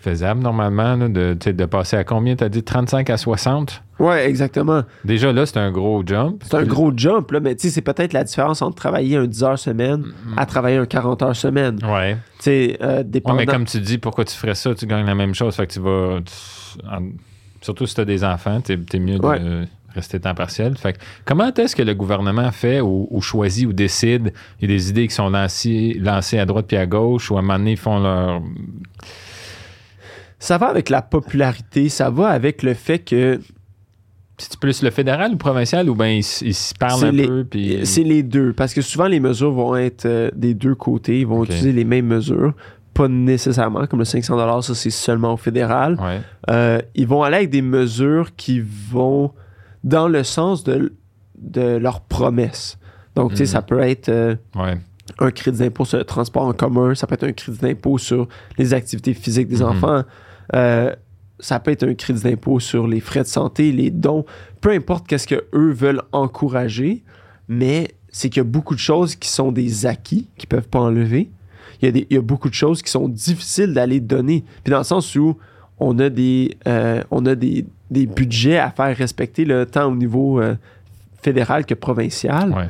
faisable 0.00 0.40
normalement 0.42 0.96
là, 0.96 1.08
de, 1.08 1.34
de 1.34 1.64
passer 1.66 1.96
à 1.96 2.04
combien? 2.04 2.34
Tu 2.36 2.44
as 2.44 2.48
dit 2.48 2.62
35 2.62 3.10
à 3.10 3.16
60? 3.16 3.82
Ouais, 4.02 4.28
exactement. 4.28 4.82
Déjà 5.04 5.32
là, 5.32 5.46
c'est 5.46 5.58
un 5.58 5.70
gros 5.70 6.02
jump. 6.04 6.42
C'est 6.44 6.56
un 6.56 6.64
gros 6.64 6.92
jump, 6.96 7.30
là, 7.30 7.40
mais 7.40 7.54
tu 7.54 7.68
sais, 7.68 7.74
c'est 7.74 7.82
peut-être 7.82 8.12
la 8.12 8.24
différence 8.24 8.60
entre 8.60 8.74
travailler 8.74 9.16
un 9.16 9.26
10 9.26 9.42
heures 9.44 9.58
semaine 9.58 10.00
Mm. 10.26 10.38
à 10.38 10.44
travailler 10.46 10.76
un 10.78 10.86
40 10.86 11.22
heures 11.22 11.36
semaine. 11.36 11.78
Ouais. 11.84 12.14
Tu 12.38 12.42
sais, 12.44 12.78
euh, 12.82 12.98
Ouais, 12.98 13.04
dépendant. 13.04 13.36
mais 13.38 13.46
comme 13.46 13.64
tu 13.64 13.78
dis, 13.80 13.98
pourquoi 13.98 14.24
tu 14.24 14.34
ferais 14.36 14.54
ça? 14.56 14.74
Tu 14.74 14.86
gagnes 14.86 15.06
la 15.06 15.14
même 15.14 15.34
chose. 15.34 15.54
Fait 15.54 15.66
que 15.66 15.72
tu 15.72 15.80
vas. 15.80 16.18
tu- 16.24 16.82
surtout 17.60 17.86
si 17.86 17.94
tu 17.94 18.00
as 18.00 18.04
des 18.04 18.24
enfants, 18.24 18.60
t'es 18.60 18.74
es 18.92 18.98
mieux 18.98 19.18
de 19.20 19.66
rester 19.94 20.18
temps 20.18 20.34
partiel. 20.34 20.76
Fait 20.76 20.94
que 20.94 20.98
comment 21.24 21.52
est-ce 21.54 21.76
que 21.76 21.82
le 21.82 21.94
gouvernement 21.94 22.50
fait 22.50 22.80
ou, 22.80 23.06
ou 23.10 23.20
choisit 23.20 23.68
ou 23.68 23.72
décide? 23.72 24.32
Il 24.60 24.68
y 24.68 24.72
a 24.72 24.76
des 24.76 24.88
idées 24.90 25.06
qui 25.06 25.14
sont 25.14 25.28
lancées, 25.30 25.96
lancées 26.00 26.38
à 26.40 26.46
droite 26.46 26.64
puis 26.66 26.76
à 26.78 26.86
gauche 26.86 27.30
ou 27.30 27.36
à 27.36 27.38
un 27.38 27.42
moment 27.42 27.58
donné, 27.58 27.72
ils 27.72 27.76
font 27.76 28.00
leur. 28.00 28.42
Ça 30.38 30.58
va 30.58 30.66
avec 30.68 30.88
la 30.88 31.02
popularité, 31.02 31.88
ça 31.88 32.10
va 32.10 32.28
avec 32.28 32.62
le 32.64 32.74
fait 32.74 32.98
que 32.98 33.40
C'est 34.50 34.58
plus 34.58 34.82
le 34.82 34.90
fédéral 34.90 35.32
ou 35.34 35.36
provincial 35.36 35.88
ou 35.88 35.94
bien 35.94 36.08
ils, 36.08 36.18
ils 36.42 36.54
se 36.54 36.74
parlent 36.74 37.04
un 37.04 37.12
les- 37.12 37.26
peu? 37.26 37.44
Puis... 37.48 37.80
c'est 37.84 38.02
les 38.02 38.22
deux. 38.22 38.52
Parce 38.52 38.74
que 38.74 38.82
souvent, 38.82 39.06
les 39.06 39.20
mesures 39.20 39.52
vont 39.52 39.76
être 39.76 40.06
euh, 40.06 40.30
des 40.34 40.54
deux 40.54 40.74
côtés. 40.74 41.20
Ils 41.20 41.26
vont 41.26 41.44
utiliser 41.44 41.72
les 41.72 41.84
mêmes 41.84 42.06
mesures. 42.06 42.52
Pas 42.94 43.08
nécessairement, 43.08 43.86
comme 43.86 44.00
le 44.00 44.04
500 44.04 44.60
ça, 44.62 44.74
c'est 44.74 44.90
seulement 44.90 45.34
au 45.34 45.36
fédéral. 45.36 45.96
Ouais. 46.00 46.20
Euh, 46.50 46.80
ils 46.94 47.06
vont 47.06 47.22
aller 47.22 47.36
avec 47.36 47.50
des 47.50 47.62
mesures 47.62 48.34
qui 48.36 48.60
vont 48.60 49.30
dans 49.84 50.08
le 50.08 50.22
sens 50.24 50.62
de, 50.64 50.92
de 51.38 51.76
leurs 51.78 52.00
promesses. 52.02 52.78
Donc, 53.14 53.30
tu 53.30 53.36
sais, 53.38 53.42
Mhm. 53.44 53.46
ça 53.48 53.62
peut 53.62 53.80
être 53.80 54.08
euh, 54.08 54.34
Ouais. 54.56 54.76
un 55.20 55.30
crédit 55.30 55.58
d'impôt 55.60 55.84
sur 55.84 55.98
le 55.98 56.04
transport 56.04 56.42
en 56.46 56.52
commun, 56.52 56.94
ça 56.94 57.06
peut 57.06 57.14
être 57.14 57.24
un 57.24 57.32
crédit 57.32 57.58
d'impôt 57.58 57.96
sur 57.98 58.28
les 58.58 58.74
activités 58.74 59.14
physiques 59.14 59.48
des 59.48 59.62
Mhm. 59.62 59.68
enfants, 59.68 60.02
euh, 60.54 60.92
ça 61.40 61.58
peut 61.60 61.70
être 61.70 61.82
un 61.86 61.94
crédit 61.94 62.22
d'impôt 62.22 62.60
sur 62.60 62.86
les 62.86 63.00
frais 63.00 63.22
de 63.22 63.26
santé, 63.28 63.72
les 63.72 63.90
dons, 63.90 64.24
peu 64.60 64.70
importe 64.70 65.06
qu'est-ce 65.08 65.26
que 65.26 65.44
eux 65.54 65.72
veulent 65.72 66.02
encourager, 66.12 67.02
mais 67.48 67.88
c'est 68.10 68.28
qu'il 68.28 68.38
y 68.38 68.46
a 68.46 68.48
beaucoup 68.48 68.74
de 68.74 68.80
choses 68.80 69.16
qui 69.16 69.28
sont 69.28 69.52
des 69.52 69.86
acquis 69.86 70.28
qu'ils 70.36 70.48
peuvent 70.48 70.68
pas 70.68 70.80
enlever. 70.80 71.30
Il 71.80 71.86
y, 71.86 71.88
a 71.88 71.92
des- 71.92 72.06
il 72.10 72.14
y 72.14 72.18
a 72.18 72.22
beaucoup 72.22 72.48
de 72.48 72.54
choses 72.54 72.82
qui 72.82 72.90
sont 72.90 73.08
difficiles 73.08 73.72
d'aller 73.72 73.98
donner. 74.00 74.44
Puis 74.62 74.70
dans 74.70 74.78
le 74.78 74.84
sens 74.84 75.14
où 75.16 75.36
on 75.80 75.98
a 75.98 76.10
des, 76.10 76.56
euh, 76.68 77.02
on 77.10 77.26
a 77.26 77.34
des, 77.34 77.64
des 77.90 78.06
budgets 78.06 78.58
à 78.58 78.70
faire 78.70 78.96
respecter, 78.96 79.44
tant 79.72 79.90
au 79.90 79.96
niveau 79.96 80.40
euh, 80.40 80.54
fédéral 81.22 81.66
que 81.66 81.74
provincial 81.74 82.52
Ouais. 82.52 82.68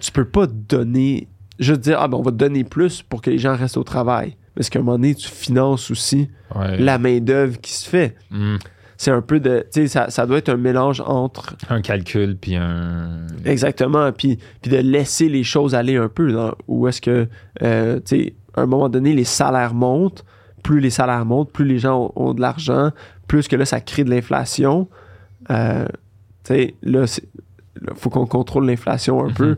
tu 0.00 0.10
peux 0.10 0.24
pas 0.24 0.46
donner 0.46 1.28
juste 1.58 1.80
dire 1.80 1.98
ah 2.00 2.08
ben 2.08 2.16
on 2.18 2.22
va 2.22 2.30
te 2.32 2.36
donner 2.36 2.64
plus 2.64 3.02
pour 3.02 3.20
que 3.22 3.30
les 3.30 3.38
gens 3.38 3.56
restent 3.56 3.76
au 3.76 3.84
travail 3.84 4.36
parce 4.58 4.70
qu'à 4.70 4.80
un 4.80 4.82
moment 4.82 4.98
donné 4.98 5.14
tu 5.14 5.28
finances 5.28 5.88
aussi 5.92 6.28
Ouais. 6.56 6.76
la 6.78 6.98
main 6.98 7.20
d'œuvre 7.20 7.60
qui 7.60 7.72
se 7.72 7.88
fait 7.88 8.16
Hmm. 8.30 8.56
c'est 8.96 9.12
un 9.12 9.20
peu 9.22 9.38
de 9.38 9.60
tu 9.72 9.82
sais 9.82 9.86
ça, 9.88 10.10
ça 10.10 10.26
doit 10.26 10.38
être 10.38 10.48
un 10.48 10.56
mélange 10.56 11.00
entre 11.06 11.54
Un 11.68 11.80
calcul 11.82 12.36
puis 12.36 12.56
un. 12.56 13.26
exactement 13.44 14.10
puis 14.12 14.38
puis 14.62 14.70
de 14.72 14.78
laisser 14.78 15.28
les 15.28 15.44
choses 15.44 15.74
aller 15.74 15.96
un 15.96 16.08
peu 16.08 16.32
dans, 16.32 16.54
où 16.66 16.88
est-ce 16.88 17.00
que 17.00 17.28
euh, 17.62 18.00
tu 18.00 18.02
sais 18.24 18.34
à 18.56 18.62
un 18.62 18.66
moment 18.66 18.88
donné 18.88 19.14
les 19.14 19.24
salaires 19.24 19.74
montent 19.74 20.24
plus 20.64 20.80
les 20.80 20.90
salaires 20.90 21.24
montent 21.24 21.52
plus 21.52 21.64
les 21.66 21.78
gens 21.78 22.10
ont, 22.16 22.28
ont 22.30 22.34
de 22.34 22.40
l'argent 22.40 22.90
plus 23.28 23.46
que 23.46 23.54
là 23.56 23.64
ça 23.64 23.80
crée 23.80 24.02
de 24.04 24.10
l'inflation 24.10 24.88
euh, 25.50 25.84
tu 26.44 26.54
sais 26.54 26.74
là 26.82 27.04
il 27.80 27.94
faut 27.94 28.10
qu'on 28.10 28.26
contrôle 28.26 28.66
l'inflation 28.66 29.22
un 29.22 29.28
Mhm. 29.28 29.34
peu 29.34 29.56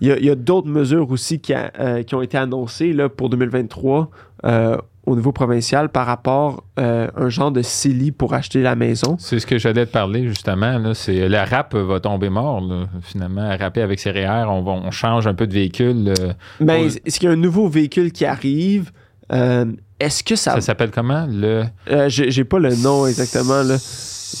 il 0.00 0.24
y 0.24 0.30
a, 0.30 0.34
d'autres 0.34 0.68
mesures 0.68 1.10
aussi 1.10 1.40
qui, 1.40 1.52
a- 1.54 1.72
euh, 1.80 2.02
qui 2.02 2.14
ont 2.14 2.22
été 2.22 2.36
annoncées 2.38 2.92
là, 2.92 3.08
pour 3.08 3.28
2023 3.30 4.10
euh, 4.44 4.76
au 5.06 5.16
niveau 5.16 5.32
provincial 5.32 5.88
par 5.88 6.06
rapport 6.06 6.62
à 6.76 7.08
un 7.16 7.28
genre 7.30 7.50
de 7.50 7.62
CELI 7.62 8.12
pour 8.12 8.34
acheter 8.34 8.60
la 8.62 8.76
maison. 8.76 9.16
C'est 9.18 9.38
ce 9.40 9.46
que 9.46 9.56
j'allais 9.58 9.86
te 9.86 9.90
parler 9.90 10.28
justement. 10.28 10.92
C'est, 10.94 11.28
la 11.28 11.44
rap 11.46 11.74
va 11.74 11.98
tomber 11.98 12.28
mort, 12.28 12.60
là, 12.60 12.84
finalement. 13.02 13.48
Rapper 13.58 13.80
avec 13.82 13.98
ses 14.00 14.10
REER, 14.10 14.44
on, 14.48 14.64
on 14.66 14.90
change 14.90 15.26
un 15.26 15.34
peu 15.34 15.46
de 15.46 15.54
véhicule. 15.54 16.12
euh, 16.20 16.32
Mais 16.60 16.86
est-ce 17.04 17.18
qu'il 17.18 17.28
y 17.28 17.32
a 17.32 17.34
un 17.34 17.36
nouveau 17.36 17.68
véhicule 17.68 18.12
qui 18.12 18.24
arrive? 18.26 18.90
Euh, 19.32 19.64
Est-ce 19.98 20.22
que 20.22 20.36
ça... 20.36 20.52
ça 20.52 20.60
s'appelle 20.60 20.90
comment? 20.90 21.26
Le. 21.30 21.64
Euh, 21.90 22.08
J'ai 22.08 22.44
pas 22.44 22.58
le 22.58 22.74
nom 22.76 23.06
exactement, 23.06 23.62
là. 23.62 23.76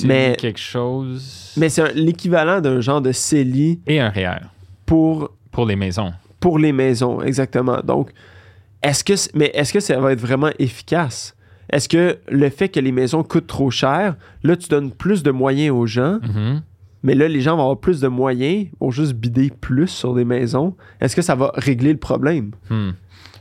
Mais- 0.04 0.36
quelque 0.38 0.60
chose. 0.60 1.54
mais 1.56 1.70
c'est 1.70 1.94
l'équivalent 1.94 2.60
d'un 2.60 2.80
genre 2.82 3.00
de 3.00 3.10
CELI 3.10 3.80
Et 3.86 4.00
un 4.00 4.10
REER 4.10 4.40
pour, 4.84 5.30
pour 5.50 5.66
les 5.66 5.76
maisons. 5.76 6.12
pour 6.40 6.58
les 6.58 6.72
maisons, 6.72 7.20
exactement. 7.22 7.80
Donc, 7.82 8.10
est-ce 8.82 9.02
que, 9.02 9.14
mais 9.36 9.50
est-ce 9.54 9.72
que 9.72 9.80
ça 9.80 9.98
va 9.98 10.12
être 10.12 10.20
vraiment 10.20 10.50
efficace? 10.58 11.34
Est-ce 11.70 11.88
que 11.88 12.18
le 12.28 12.48
fait 12.48 12.68
que 12.68 12.80
les 12.80 12.92
maisons 12.92 13.22
coûtent 13.24 13.46
trop 13.48 13.70
cher, 13.70 14.14
là, 14.44 14.56
tu 14.56 14.68
donnes 14.68 14.92
plus 14.92 15.22
de 15.22 15.30
moyens 15.32 15.74
aux 15.76 15.86
gens, 15.86 16.18
Mhm. 16.22 16.62
mais 17.02 17.14
là, 17.14 17.26
les 17.28 17.40
gens 17.40 17.56
vont 17.56 17.62
avoir 17.64 17.78
plus 17.80 18.00
de 18.00 18.08
moyens, 18.08 18.68
vont 18.80 18.90
juste 18.90 19.14
bider 19.14 19.50
plus 19.50 19.88
sur 19.88 20.14
des 20.14 20.24
maisons? 20.24 20.74
Est-ce 21.00 21.16
que 21.16 21.22
ça 21.22 21.34
va 21.34 21.50
régler 21.54 21.92
le 21.92 21.98
problème? 21.98 22.52
Hmm. 22.70 22.90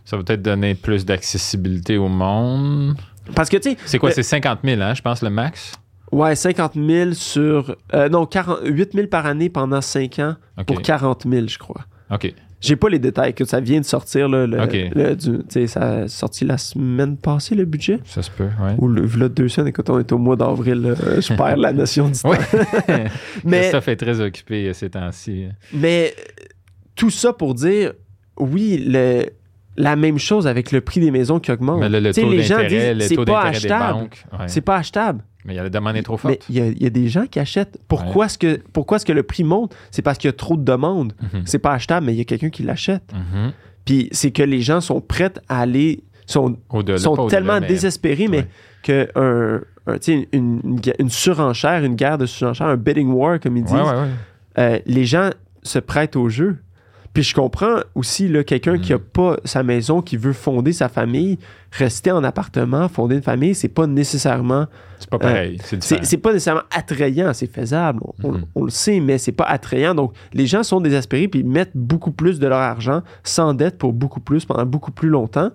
Ça 0.04 0.18
va 0.18 0.24
peut-être 0.24 0.42
donner 0.42 0.74
plus 0.74 1.06
d'accessibilité 1.06 1.98
au 1.98 2.08
monde. 2.08 2.96
Parce 3.36 3.50
que, 3.50 3.58
tu 3.58 3.72
sais, 3.72 3.78
C'est 3.86 4.00
quoi? 4.00 4.10
C'est 4.12 4.24
50 4.24 4.60
000, 4.64 4.82
hein, 4.82 4.94
je 4.94 5.02
pense, 5.02 5.22
le 5.22 5.30
max? 5.30 5.74
ouais, 6.12 6.36
50 6.36 6.74
000 6.76 7.12
sur... 7.14 7.76
euh, 7.94 8.08
non, 8.10 8.26
40 8.26 8.60
8 8.64 8.94
000 8.94 9.08
par 9.08 9.26
année 9.26 9.50
pendant 9.50 9.82
5 9.82 10.20
ans 10.20 10.36
pour 10.66 10.82
40 10.82 11.26
000, 11.30 11.48
je 11.48 11.58
crois. 11.58 11.82
OK. 12.12 12.34
J'ai 12.60 12.76
pas 12.76 12.90
les 12.90 12.98
détails, 12.98 13.36
que 13.36 13.46
ça 13.46 13.60
vient 13.60 13.80
de 13.80 13.86
sortir, 13.86 14.28
là, 14.28 14.48
le, 14.48 14.58
le- 14.96 15.16
du- 15.16 15.68
ça 15.68 15.80
a 16.00 16.08
sorti 16.08 16.44
la 16.44 16.58
semaine 16.58 17.16
passée, 17.16 17.54
le 17.54 17.66
budget. 17.66 18.00
Ça 18.04 18.24
se 18.24 18.32
peut, 18.32 18.46
ouais. 18.46 18.74
Ou 18.80 18.88
le, 18.88 19.06
v'là 19.06 19.30
deux 19.30 19.48
semaines, 19.48 19.68
écoute, 19.68 19.88
on 19.92 20.00
est 20.00 20.12
au 20.12 20.18
mois 20.18 20.36
d'avril, 20.36 20.84
euh, 20.88 21.22
je 21.22 21.34
perds 21.36 21.58
la 21.58 21.72
notion 21.72 22.08
du 22.10 22.20
temps. 22.20 22.32
Oui. 22.88 22.96
Mais, 23.44 23.60
Christophe 23.62 23.88
est 23.90 23.96
très 23.96 24.20
occupé 24.22 24.68
euh, 24.70 24.74
ces 24.74 24.90
temps-ci. 24.90 25.46
mais 25.72 26.16
euh, 26.18 26.44
tout 26.96 27.12
ça 27.12 27.32
pour 27.32 27.54
dire, 27.54 27.94
oui, 28.40 28.84
le, 28.88 29.26
la 29.78 29.96
même 29.96 30.18
chose 30.18 30.48
avec 30.48 30.72
le 30.72 30.82
prix 30.82 31.00
des 31.00 31.12
maisons 31.12 31.40
qui 31.40 31.52
augmente. 31.52 31.80
Mais 31.80 31.90
le 31.90 32.14
taux 32.14 32.30
les 32.30 32.42
gens 32.44 32.58
disent, 32.68 32.94
le 32.96 33.00
c'est 33.02 33.24
pas 33.26 33.44
achetable. 33.44 34.00
ouais. 34.34 34.48
C'est 34.48 34.62
pas 34.62 34.78
achetable. 34.78 35.24
Mais 35.46 35.54
il 35.54 35.56
y 35.58 35.60
a 35.60 35.64
la 35.64 35.70
demande 35.70 35.96
est 35.96 36.04
trop 36.04 36.16
Mais 36.26 36.34
forte. 36.34 36.46
il 36.50 36.56
y, 36.56 36.62
a- 36.62 36.66
il 36.68 36.84
y 36.84 36.86
a 36.86 36.90
des 36.90 37.08
gens 37.08 37.26
qui 37.26 37.40
achètent. 37.40 37.78
Pourquoi 37.88 38.26
est-ce 38.26 38.38
que, 38.38 38.60
pourquoi 38.74 38.98
est-ce 38.98 39.06
que 39.06 39.14
le 39.14 39.24
prix 39.24 39.44
monte? 39.46 39.74
C'est 39.92 40.02
parce 40.02 40.18
qu'il 40.18 40.28
y 40.28 40.34
a 40.34 40.34
trop 40.34 40.58
de 40.58 40.64
demandes. 40.64 41.14
Mhm. 41.22 41.44
C'est 41.46 41.60
pas 41.60 41.72
achetable, 41.74 42.06
mais 42.06 42.14
il 42.14 42.18
y 42.18 42.22
a 42.22 42.26
quelqu'un 42.26 42.50
qui 42.50 42.64
l'achète. 42.64 43.04
Mhm. 43.14 43.52
Puis 43.86 44.10
c'est 44.12 44.32
que 44.32 44.44
les 44.44 44.60
gens 44.62 44.82
sont 44.82 45.00
prêts 45.00 45.32
à 45.48 45.62
aller, 45.62 46.04
sont, 46.26 46.58
Au-delà, 46.70 46.98
sont 46.98 47.28
tellement 47.28 47.62
mais- 47.62 47.68
désespérés, 47.68 48.28
mais 48.28 48.40
Ouais. 48.40 48.48
que 48.84 49.08
un, 49.16 49.62
un- 49.86 49.98
tu 50.00 50.20
sais, 50.20 50.28
une, 50.34 50.60
une, 50.66 50.80
gue- 50.82 50.94
une 51.00 51.10
surenchère, 51.10 51.84
une 51.86 51.96
guerre 51.96 52.18
de 52.18 52.26
surenchère, 52.26 52.68
un 52.68 52.76
bidding 52.76 53.10
war, 53.12 53.40
comme 53.40 53.56
ils 53.56 53.64
disent, 53.64 53.76
euh, 54.58 54.80
les 54.86 55.06
gens 55.06 55.30
se 55.64 55.80
prêtent 55.80 56.18
au 56.18 56.28
jeu. 56.28 56.58
Puis 57.18 57.24
je 57.24 57.34
comprends 57.34 57.78
aussi 57.96 58.32
quelqu'un 58.46 58.78
qui 58.78 58.94
a 58.94 59.00
pas 59.00 59.38
sa 59.44 59.64
maison, 59.64 60.04
qui 60.04 60.18
veut 60.18 60.34
fonder 60.34 60.72
sa 60.72 60.88
famille, 60.88 61.40
rester 61.72 62.12
en 62.12 62.24
appartement, 62.24 62.88
fonder 62.90 63.16
une 63.16 63.24
famille, 63.24 63.56
c'est 63.56 63.70
pas 63.70 63.88
nécessairement 63.88 64.68
C'est 65.00 65.10
pas 65.10 65.18
pareil. 65.18 65.58
c'est 65.64 65.82
c'est 66.06 66.18
pas 66.18 66.32
nécessairement 66.32 66.62
attrayant, 66.70 67.34
c'est 67.34 67.52
faisable, 67.52 68.02
on, 68.04 68.14
on- 68.30 68.32
Mhm. 68.34 68.46
on 68.54 68.64
le 68.66 68.70
sait, 68.70 69.00
mais 69.00 69.18
c'est 69.18 69.32
pas 69.32 69.46
attrayant. 69.46 69.96
Donc, 69.96 70.14
les 70.32 70.46
gens 70.46 70.62
sont 70.62 70.80
désespérés 70.80 71.28
puis 71.28 71.40
ils 71.40 71.46
mettent 71.48 71.72
beaucoup 71.74 72.12
plus 72.12 72.38
de 72.38 72.46
leur 72.46 72.60
argent, 72.60 73.02
s'endettent 73.24 73.80
pour 73.80 73.94
beaucoup 73.94 74.20
plus 74.20 74.46
pendant 74.46 74.68
beaucoup 74.68 74.92
plus 74.92 75.10
longtemps. 75.10 75.50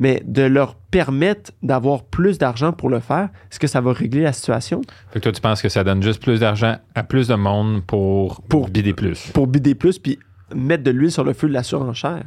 Mais 0.00 0.20
de 0.26 0.42
leur 0.42 0.74
permettre 0.74 1.52
d'avoir 1.62 2.02
plus 2.02 2.38
d'argent 2.38 2.72
pour 2.72 2.90
le 2.90 2.98
faire, 2.98 3.28
est-ce 3.52 3.60
que 3.60 3.68
ça 3.68 3.80
va 3.80 3.92
régler 3.92 4.22
la 4.22 4.32
situation? 4.32 4.80
Fait 5.12 5.20
que 5.20 5.22
toi, 5.22 5.30
tu 5.30 5.40
penses 5.40 5.62
que 5.62 5.68
ça 5.68 5.84
donne 5.84 6.02
juste 6.02 6.20
plus 6.20 6.40
d'argent 6.40 6.74
à 6.96 7.04
plus 7.04 7.28
de 7.28 7.36
monde 7.36 7.84
pour, 7.86 8.40
Pour- 8.48 8.68
bider 8.68 8.94
plus? 8.94 9.30
Pour 9.32 9.46
bider 9.46 9.76
plus 9.76 10.00
puis 10.00 10.18
mettre 10.54 10.82
de 10.84 10.90
l'huile 10.90 11.10
sur 11.12 11.24
le 11.24 11.32
feu 11.32 11.48
de 11.48 11.52
la 11.52 11.62
surenchère. 11.62 12.22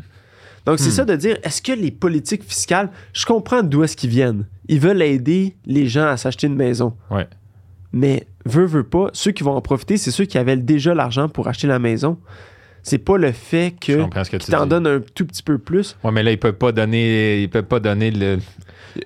Donc, 0.66 0.80
c'est 0.80 0.90
Hmm. 0.90 0.92
ça 0.92 1.06
de 1.06 1.16
dire, 1.16 1.38
est-ce 1.44 1.62
que 1.62 1.72
les 1.72 1.92
politiques 1.92 2.44
fiscales, 2.44 2.90
je 3.14 3.26
comprends 3.26 3.62
d'où 3.62 3.84
est-ce 3.84 3.96
qu'ils 3.96 4.10
viennent. 4.10 4.46
Ils 4.68 4.80
veulent 4.80 5.02
aider 5.04 5.56
les 5.66 5.88
gens 5.88 6.08
à 6.08 6.18
s'acheter 6.18 6.48
une 6.48 6.56
maison. 6.56 6.96
Ouais. 7.12 7.28
Mais 7.94 8.26
veut, 8.46 8.66
veut 8.66 8.84
pas, 8.84 9.10
ceux 9.14 9.32
qui 9.32 9.44
vont 9.44 9.56
en 9.56 9.62
profiter, 9.62 9.98
c'est 9.98 10.12
ceux 10.12 10.26
qui 10.26 10.38
avaient 10.38 10.58
déjà 10.58 10.94
l'argent 10.96 11.30
pour 11.30 11.48
acheter 11.48 11.68
la 11.68 11.80
maison. 11.80 12.18
C'est 12.82 12.98
pas 13.00 13.18
le 13.18 13.32
fait 13.32 13.74
que 13.80 14.04
tu 14.38 14.52
t'en 14.52 14.64
dis. 14.64 14.70
donnent 14.70 14.88
un 14.88 15.02
tout 15.14 15.26
petit 15.26 15.42
peu 15.44 15.58
plus. 15.58 15.96
Ouais, 16.04 16.12
mais 16.12 16.22
là, 16.24 16.32
ils 16.32 16.40
peuvent 16.40 16.54
pas 16.54 16.72
donner, 16.72 17.42
ils 17.44 17.50
peuvent 17.50 17.64
pas 17.64 17.80
donner 17.80 18.12
le, 18.12 18.38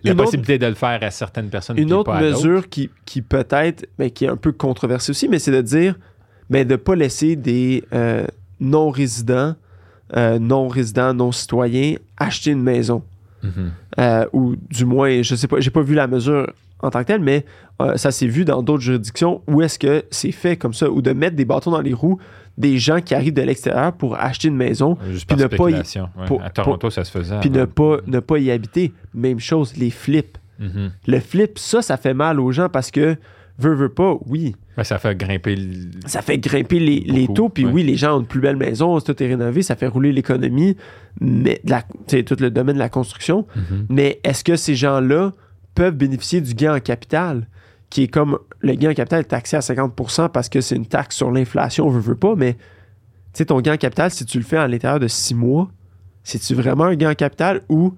la 0.04 0.12
Une 0.12 0.12
autre- 0.12 0.24
possibilité 0.26 0.58
de 0.58 0.66
le 0.66 0.74
faire 0.76 1.00
à 1.02 1.12
certaines 1.12 1.50
personnes. 1.50 1.78
Une 1.78 1.94
autre 1.94 2.12
pas 2.12 2.18
à 2.18 2.22
mesure 2.22 2.68
qui, 2.68 2.90
qui 3.06 3.22
peut-être, 3.22 3.86
mais 3.98 4.12
qui 4.12 4.26
est 4.26 4.30
un 4.30 4.36
peu 4.38 4.52
controversée 4.54 5.12
aussi, 5.12 5.28
mais 5.30 5.40
c'est 5.40 5.52
de 5.52 5.62
dire 5.62 5.96
mais 6.50 6.66
de 6.66 6.72
ne 6.72 6.76
pas 6.78 6.96
laisser 6.96 7.36
des 7.36 7.84
euh, 7.94 8.26
non-résidents, 8.60 9.56
euh, 10.16 10.40
non-résidents, 10.40 11.14
non-citoyens 11.14 11.96
acheter 12.18 12.52
une 12.52 12.62
maison. 12.64 13.04
Mhm. 13.44 13.72
Euh, 14.00 14.26
ou 14.34 14.56
du 14.70 14.86
moins, 14.86 15.22
je 15.22 15.36
sais 15.36 15.48
pas, 15.48 15.60
j'ai 15.60 15.70
pas 15.72 15.82
vu 15.82 15.96
la 15.96 16.08
mesure 16.08 16.52
en 16.82 16.90
tant 16.90 17.00
que 17.02 17.08
telle, 17.08 17.22
mais 17.22 17.46
euh, 17.82 17.96
ça 17.98 18.12
s'est 18.12 18.28
vu 18.28 18.46
dans 18.46 18.62
d'autres 18.64 18.82
juridictions 18.84 19.42
où 19.48 19.62
est-ce 19.62 19.78
que 19.80 20.04
c'est 20.12 20.32
fait 20.32 20.56
comme 20.58 20.74
ça, 20.74 20.90
ou 20.90 21.02
de 21.02 21.12
mettre 21.12 21.36
des 21.36 21.46
bâtons 21.46 21.72
dans 21.72 21.82
les 21.82 21.94
roues 21.94 22.20
des 22.58 22.78
gens 22.78 23.00
qui 23.00 23.16
arrivent 23.16 23.34
de 23.34 23.42
l'extérieur 23.42 23.94
pour 23.94 24.16
acheter 24.18 24.50
une 24.50 24.56
maison, 24.58 24.98
Juste 25.10 25.28
Puis 25.28 25.38
ne 25.38 25.48
pas 25.48 25.56
y- 25.56 25.58
spéculation. 25.58 26.10
ouais. 26.18 26.26
pour- 26.26 26.44
à 26.44 26.50
Toronto, 26.50 26.90
ça 26.90 27.06
se 27.06 27.12
faisait. 27.12 27.40
puis 27.40 27.50
ne 27.50 27.62
avant. 27.62 27.72
pas, 27.72 27.98
ne 28.08 28.20
pas 28.20 28.38
y 28.40 28.52
habiter. 28.52 28.92
Même 29.14 29.40
chose, 29.40 29.76
les 29.78 29.90
flips. 29.92 30.38
Mhm. 30.60 30.92
Le 31.08 31.20
flip, 31.22 31.58
ça, 31.58 31.82
ça 31.82 31.96
fait 31.96 32.14
mal 32.14 32.38
aux 32.42 32.52
gens 32.52 32.68
parce 32.68 32.92
que 32.92 33.16
veut, 33.60 33.74
veut 33.76 33.90
pas, 33.90 34.18
oui. 34.28 34.56
Ouais, 34.78 34.84
ça 34.84 34.98
fait 35.00 35.16
grimper 35.16 35.56
le- 35.56 35.92
Ça 36.06 36.22
fait 36.22 36.38
grimper 36.38 36.80
les, 36.80 37.28
taux, 37.28 37.50
puis 37.50 37.66
ouais. 37.66 37.72
oui, 37.72 37.84
les 37.84 37.96
gens 37.98 38.18
ont 38.18 38.22
une 38.22 38.26
plus 38.26 38.40
belle 38.42 38.56
maison, 38.56 39.00
tout 39.00 39.22
est 39.22 39.28
rénové, 39.28 39.62
ça 39.62 39.76
fait 39.76 39.88
rouler 39.88 40.12
l'économie, 40.12 40.76
mais 41.20 41.62
de 41.64 41.70
la- 41.72 41.84
tout 42.24 42.36
le 42.40 42.50
domaine 42.50 42.76
de 42.76 42.80
la 42.80 42.90
construction. 42.90 43.46
Mhm. 43.56 43.86
Mais 43.90 44.20
est-ce 44.24 44.44
que 44.44 44.56
ces 44.56 44.76
gens-là 44.76 45.34
peuvent 45.76 45.96
bénéficier 45.96 46.42
du 46.42 46.54
gain 46.54 46.76
en 46.76 46.80
capital, 46.80 47.48
qui 47.90 48.04
est 48.04 48.08
comme 48.08 48.38
le 48.62 48.74
gain 48.76 48.92
en 48.92 48.94
capital 48.94 49.22
est 49.22 49.24
taxé 49.26 49.58
à 49.58 49.62
50% 49.62 50.30
parce 50.30 50.48
que 50.50 50.62
c'est 50.62 50.76
une 50.76 50.86
taxe 50.86 51.16
sur 51.16 51.32
l'inflation, 51.32 51.88
on 51.88 51.90
veut, 51.90 52.00
veut 52.00 52.16
pas, 52.16 52.36
mais 52.36 52.54
tu 52.54 52.60
sais, 53.34 53.46
ton 53.46 53.60
gain 53.62 53.74
en 53.74 53.78
capital, 53.78 54.10
si 54.12 54.26
tu 54.26 54.38
le 54.38 54.44
fais 54.44 54.58
à 54.58 54.68
l'intérieur 54.68 55.00
de 55.00 55.08
six 55.08 55.36
mois, 55.36 55.70
c'est-tu 56.24 56.54
vraiment 56.56 56.86
un 56.86 56.96
gain 56.96 57.12
en 57.12 57.16
capital 57.16 57.62
ou 57.70 57.94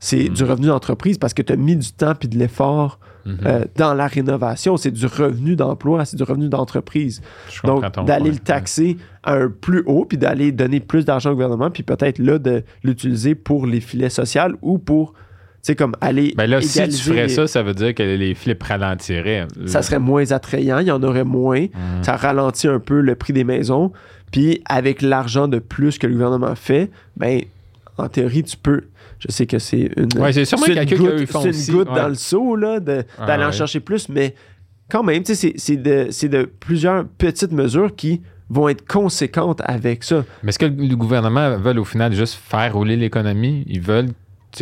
c'est 0.00 0.24
Mhm. 0.24 0.34
du 0.34 0.44
revenu 0.44 0.66
d'entreprise 0.66 1.18
parce 1.18 1.34
que 1.34 1.42
tu 1.42 1.52
as 1.52 1.56
mis 1.56 1.76
du 1.76 1.92
temps 1.92 2.14
puis 2.14 2.28
de 2.28 2.36
l'effort 2.38 2.98
Mhm. 3.26 3.38
euh, 3.46 3.64
dans 3.76 3.94
la 3.94 4.06
rénovation? 4.06 4.76
C'est 4.76 4.90
du 4.90 5.06
revenu 5.06 5.56
d'emploi, 5.56 6.04
c'est 6.04 6.16
du 6.16 6.22
revenu 6.22 6.48
d'entreprise. 6.48 7.22
Donc, 7.64 7.84
d'aller 8.06 8.30
le 8.30 8.38
taxer 8.38 8.96
à 9.22 9.34
un 9.34 9.48
plus 9.48 9.82
haut, 9.86 10.04
puis 10.04 10.18
d'aller 10.18 10.52
donner 10.52 10.80
plus 10.80 11.04
d'argent 11.04 11.30
au 11.30 11.34
gouvernement, 11.34 11.70
puis 11.70 11.82
peut-être 11.82 12.18
là, 12.18 12.38
de 12.38 12.62
l'utiliser 12.82 13.34
pour 13.34 13.66
les 13.66 13.80
filets 13.80 14.10
sociaux 14.10 14.42
ou 14.62 14.78
pour, 14.78 15.12
tu 15.12 15.18
sais, 15.62 15.74
comme 15.76 15.94
aller. 16.00 16.34
Ben 16.36 16.46
là, 16.48 16.60
si 16.60 16.82
tu 16.88 16.96
ferais 16.96 17.22
les- 17.22 17.28
ça, 17.30 17.46
ça 17.46 17.62
veut 17.62 17.72
dire 17.74 17.94
que 17.94 18.02
les 18.02 18.34
flips 18.34 18.62
ralentiraient. 18.62 19.46
Ça 19.66 19.80
serait 19.82 19.98
moins 19.98 20.30
attrayant, 20.32 20.78
il 20.80 20.86
y 20.86 20.90
en 20.90 21.02
aurait 21.02 21.24
moins. 21.24 21.62
Mhm. 21.62 22.02
Ça 22.02 22.16
ralentit 22.16 22.68
un 22.68 22.80
peu 22.80 23.00
le 23.00 23.14
prix 23.14 23.32
des 23.32 23.44
maisons. 23.44 23.92
Puis, 24.30 24.60
avec 24.66 25.00
l'argent 25.00 25.46
de 25.48 25.60
plus 25.60 25.96
que 25.96 26.06
le 26.08 26.12
gouvernement 26.14 26.54
fait, 26.56 26.90
ben, 27.16 27.40
en 27.98 28.08
théorie, 28.08 28.42
tu 28.42 28.56
peux. 28.56 28.82
Je 29.18 29.30
sais 29.32 29.46
que 29.46 29.58
c'est 29.58 29.90
une. 29.96 30.08
Ouais, 30.20 30.32
c'est 30.32 30.44
sûrement 30.44 30.66
une 30.66 30.74
quelqu'un 30.74 30.96
c'est 31.26 31.48
aussi, 31.48 31.70
une 31.70 31.76
goutte 31.78 31.88
ouais. 31.90 32.00
dans 32.00 32.08
le 32.08 32.14
seau, 32.14 32.56
là, 32.56 32.78
Ah, 33.18 33.26
d'aller 33.26 33.44
en 33.44 33.52
chercher 33.52 33.80
plus, 33.80 34.08
mais 34.08 34.34
quand 34.90 35.02
même, 35.02 35.22
tu 35.22 35.34
sais, 35.34 35.54
c'est- 35.56 35.76
de, 35.76 36.42
plusieurs 36.60 37.06
petites 37.06 37.52
mesures 37.52 37.94
qui 37.94 38.20
vont 38.50 38.68
être 38.68 38.86
conséquentes 38.86 39.62
avec 39.64 40.04
ça. 40.04 40.24
Mais 40.42 40.50
est-ce 40.50 40.58
que 40.58 40.66
le 40.66 40.94
gouvernement 40.96 41.56
veut 41.56 41.78
au 41.80 41.84
final 41.84 42.12
juste 42.12 42.34
faire 42.34 42.74
rouler 42.74 42.96
l'économie? 42.96 43.64
Ils 43.66 43.80
veulent. 43.80 44.10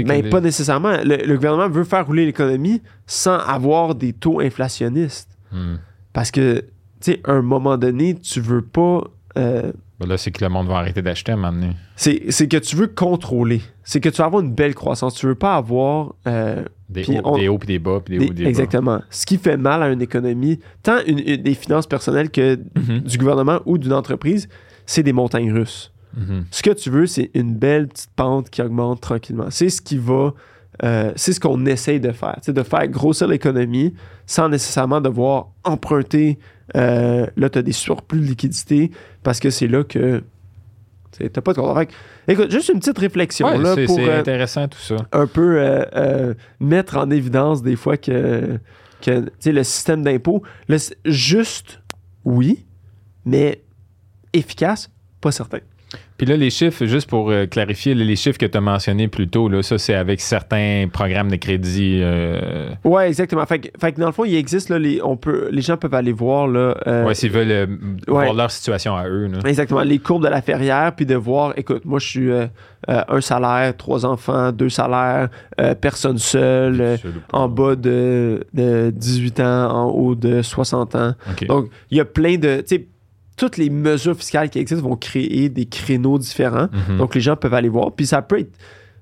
Mais 0.07 0.23
les- 0.23 0.31
pas 0.31 0.41
nécessairement. 0.41 0.97
Le, 1.05 1.17
le 1.27 1.35
gouvernement 1.35 1.69
veut 1.69 1.85
faire 1.85 2.07
rouler 2.07 2.25
l'économie 2.25 2.81
sans 3.07 3.37
avoir 3.39 3.95
des 3.95 4.13
taux 4.13 4.41
inflationnistes. 4.41 5.29
Hmm. 5.51 5.75
Parce 6.13 6.31
que, 6.31 6.61
tu 7.01 7.13
sais, 7.13 7.21
à 7.25 7.33
un 7.33 7.43
moment 7.43 7.77
donné, 7.77 8.15
tu 8.15 8.41
veux 8.41 8.63
pas. 8.63 9.03
euh, 9.37 9.63
Ben 9.65 9.73
là, 10.07 10.17
c'est 10.19 10.31
que 10.31 10.45
le 10.45 10.51
monde 10.51 10.69
va 10.69 10.77
arrêter 10.79 11.03
d'acheter 11.03 11.33
à 11.33 11.35
un 11.35 11.39
moment 11.39 11.53
donné. 11.53 11.73
c'est 11.97 12.23
c'est 12.31 12.49
que 12.49 12.57
tu 12.57 12.77
veux 12.77 12.87
contrôler. 12.89 13.61
C'est 13.85 14.01
que 14.01 14.09
tu 14.09 14.19
veux 14.19 14.25
avoir 14.27 14.43
une 14.43 14.53
belle 14.53 14.75
croissance. 14.75 15.15
Tu 15.15 15.27
veux 15.27 15.35
pas 15.35 15.57
avoir. 15.57 16.15
euh, 16.27 16.65
Des, 16.89 17.05
hauts, 17.09 17.21
on- 17.25 17.39
des 17.39 17.49
hauts 17.49 17.59
puis 17.59 17.67
des 17.69 17.79
bas, 17.79 18.01
puis 18.05 18.19
des 18.19 18.25
des- 18.25 18.31
hauts 18.31 18.35
des 18.35 18.43
bas. 18.45 18.49
exactement. 18.49 19.01
Ce 19.11 19.25
qui 19.27 19.39
fait 19.39 19.57
mal 19.57 19.83
à 19.83 19.89
une 19.91 20.03
économie, 20.03 20.61
tant 20.83 20.99
une- 21.07 21.19
une- 21.21 21.43
des 21.43 21.55
finances 21.55 21.87
personnelles 21.87 22.31
que 22.31 22.57
Mhm. 22.77 23.01
du 23.01 23.19
gouvernement 23.19 23.61
ou 23.67 23.79
d'une 23.79 23.93
entreprise, 23.95 24.49
c'est 24.87 25.03
des 25.03 25.13
montagnes 25.13 25.53
russes. 25.53 25.93
Mhm. 26.17 26.45
Ce 26.51 26.63
que 26.63 26.71
tu 26.71 26.91
veux, 26.91 27.07
c'est 27.07 27.31
une 27.35 27.55
belle 27.55 27.89
petite 27.89 28.11
pente 28.15 28.51
qui 28.51 28.61
augmente 28.61 29.01
tranquillement. 29.01 29.47
C'est 29.51 29.71
ce 29.71 29.81
qui 29.81 29.97
va. 29.97 30.35
Euh, 30.83 31.13
c'est 31.17 31.33
ce 31.33 31.41
qu'on 31.41 31.65
essaye 31.67 32.01
de 32.01 32.13
faire. 32.13 32.39
C'est 32.43 32.53
de 32.53 32.63
faire 32.63 32.87
grossir 32.89 33.29
l'économie 33.29 33.95
sans 34.27 34.49
nécessairement 34.49 35.01
devoir 35.01 35.49
emprunter. 35.65 36.39
Euh, 36.77 37.27
là, 37.37 37.51
tu 37.51 37.59
as 37.59 37.63
des 37.63 37.73
surplus 37.73 38.21
de 38.21 38.27
liquidité 38.27 38.91
parce 39.23 39.39
que 39.41 39.51
c'est 39.51 39.69
là 39.69 39.85
que. 39.85 40.23
Tu 41.17 41.25
n'as 41.25 41.43
pas 41.43 41.53
de 41.53 41.85
que, 41.85 41.93
Écoute, 42.27 42.51
juste 42.51 42.71
une 42.71 42.79
petite 42.79 42.99
réflexion 42.99 43.47
Ouais, 43.47 43.59
là, 43.59 43.75
c'est 43.75 43.85
pour 43.85 43.99
euh, 43.99 44.21
intéressant 44.21 44.67
tout 44.67 44.79
ça. 44.79 44.97
un 45.13 45.27
peu 45.27 45.85
mettre 46.59 46.97
en 46.97 47.11
évidence 47.11 47.63
des 47.63 47.77
fois 47.77 47.99
que, 47.99 48.59
que 49.03 49.29
le 49.45 49.63
système 49.63 50.03
d'impôt, 50.03 50.43
juste, 51.05 51.83
oui, 52.25 52.65
mais 53.27 53.63
efficace, 54.33 54.91
pas 55.21 55.33
certain. 55.33 55.59
Puis 56.23 56.31
là, 56.31 56.37
les 56.37 56.51
chiffres, 56.51 56.85
juste 56.87 57.11
pour 57.11 57.33
euh, 57.33 57.47
clarifier, 57.47 57.97
les 57.97 58.15
chiffres 58.15 58.39
que 58.39 58.47
tu 58.47 58.57
as 58.57 58.61
mentionnés 58.61 59.09
plus 59.09 59.27
tôt, 59.27 59.49
là, 59.49 59.61
ça, 59.65 59.77
c'est 59.77 59.95
avec 59.95 60.21
certains 60.21 60.87
programmes 60.93 61.29
de 61.33 61.35
crédit. 61.35 61.99
euh, 62.01 62.69
Ouais, 62.85 63.09
exactement. 63.09 63.45
Fait 63.45 63.59
que, 63.59 63.69
fait 63.77 63.91
que 63.91 63.99
dans 64.01 64.07
le 64.07 64.13
fond, 64.13 64.25
il 64.25 64.37
existe, 64.37 64.69
là, 64.69 64.79
les, 64.79 65.03
on 65.03 65.17
peut, 65.17 65.49
les 65.51 65.63
gens 65.63 65.77
peuvent 65.77 65.95
aller 65.95 66.13
voir, 66.13 66.47
là, 66.47 66.77
euh, 66.87 67.07
ouais, 67.07 67.15
s'ils 67.15 67.33
veulent 67.33 67.49
ouais. 67.49 68.05
voir 68.07 68.35
leur 68.35 68.53
situation 68.53 68.95
à 68.95 69.09
eux. 69.09 69.27
là. 69.27 69.41
exactement, 69.47 69.81
les 69.81 69.99
courbes 69.99 70.23
de 70.23 70.29
la 70.29 70.43
ferrière, 70.43 70.93
puis 70.95 71.07
de 71.07 71.17
voir, 71.17 71.55
écoute, 71.57 71.85
moi, 71.85 71.99
je 71.99 72.07
suis 72.07 72.31
un 72.87 73.21
salaire, 73.21 73.77
trois 73.77 74.07
enfants, 74.07 74.53
deux 74.53 74.69
salaires, 74.69 75.29
personne 75.81 76.19
seule, 76.19 76.99
en 77.33 77.49
bas 77.49 77.75
de, 77.75 78.47
de 78.55 78.93
18 78.95 79.41
ans, 79.41 79.71
en 79.73 79.91
haut 79.91 80.15
de 80.15 80.41
60 80.41 80.95
ans. 80.95 81.15
Donc, 81.49 81.69
il 81.91 81.99
y 81.99 82.01
a 82.01 82.05
plein 82.05 82.37
de. 82.37 82.59
Tu 82.61 82.77
sais, 82.77 82.87
toutes 83.37 83.57
les 83.57 83.71
mesures 83.71 84.17
fiscales 84.17 84.51
qui 84.51 84.59
existent 84.59 84.87
vont 84.87 84.97
créer 84.97 85.49
des 85.49 85.67
créneaux 85.67 86.19
différents. 86.19 86.69
Mhm. 86.89 86.99
Donc, 86.99 87.15
les 87.15 87.21
gens 87.21 87.37
peuvent 87.37 87.55
aller 87.55 87.69
voir. 87.69 87.93
Puis, 87.93 88.07
ça 88.07 88.23
peut 88.23 88.41
être 88.41 88.53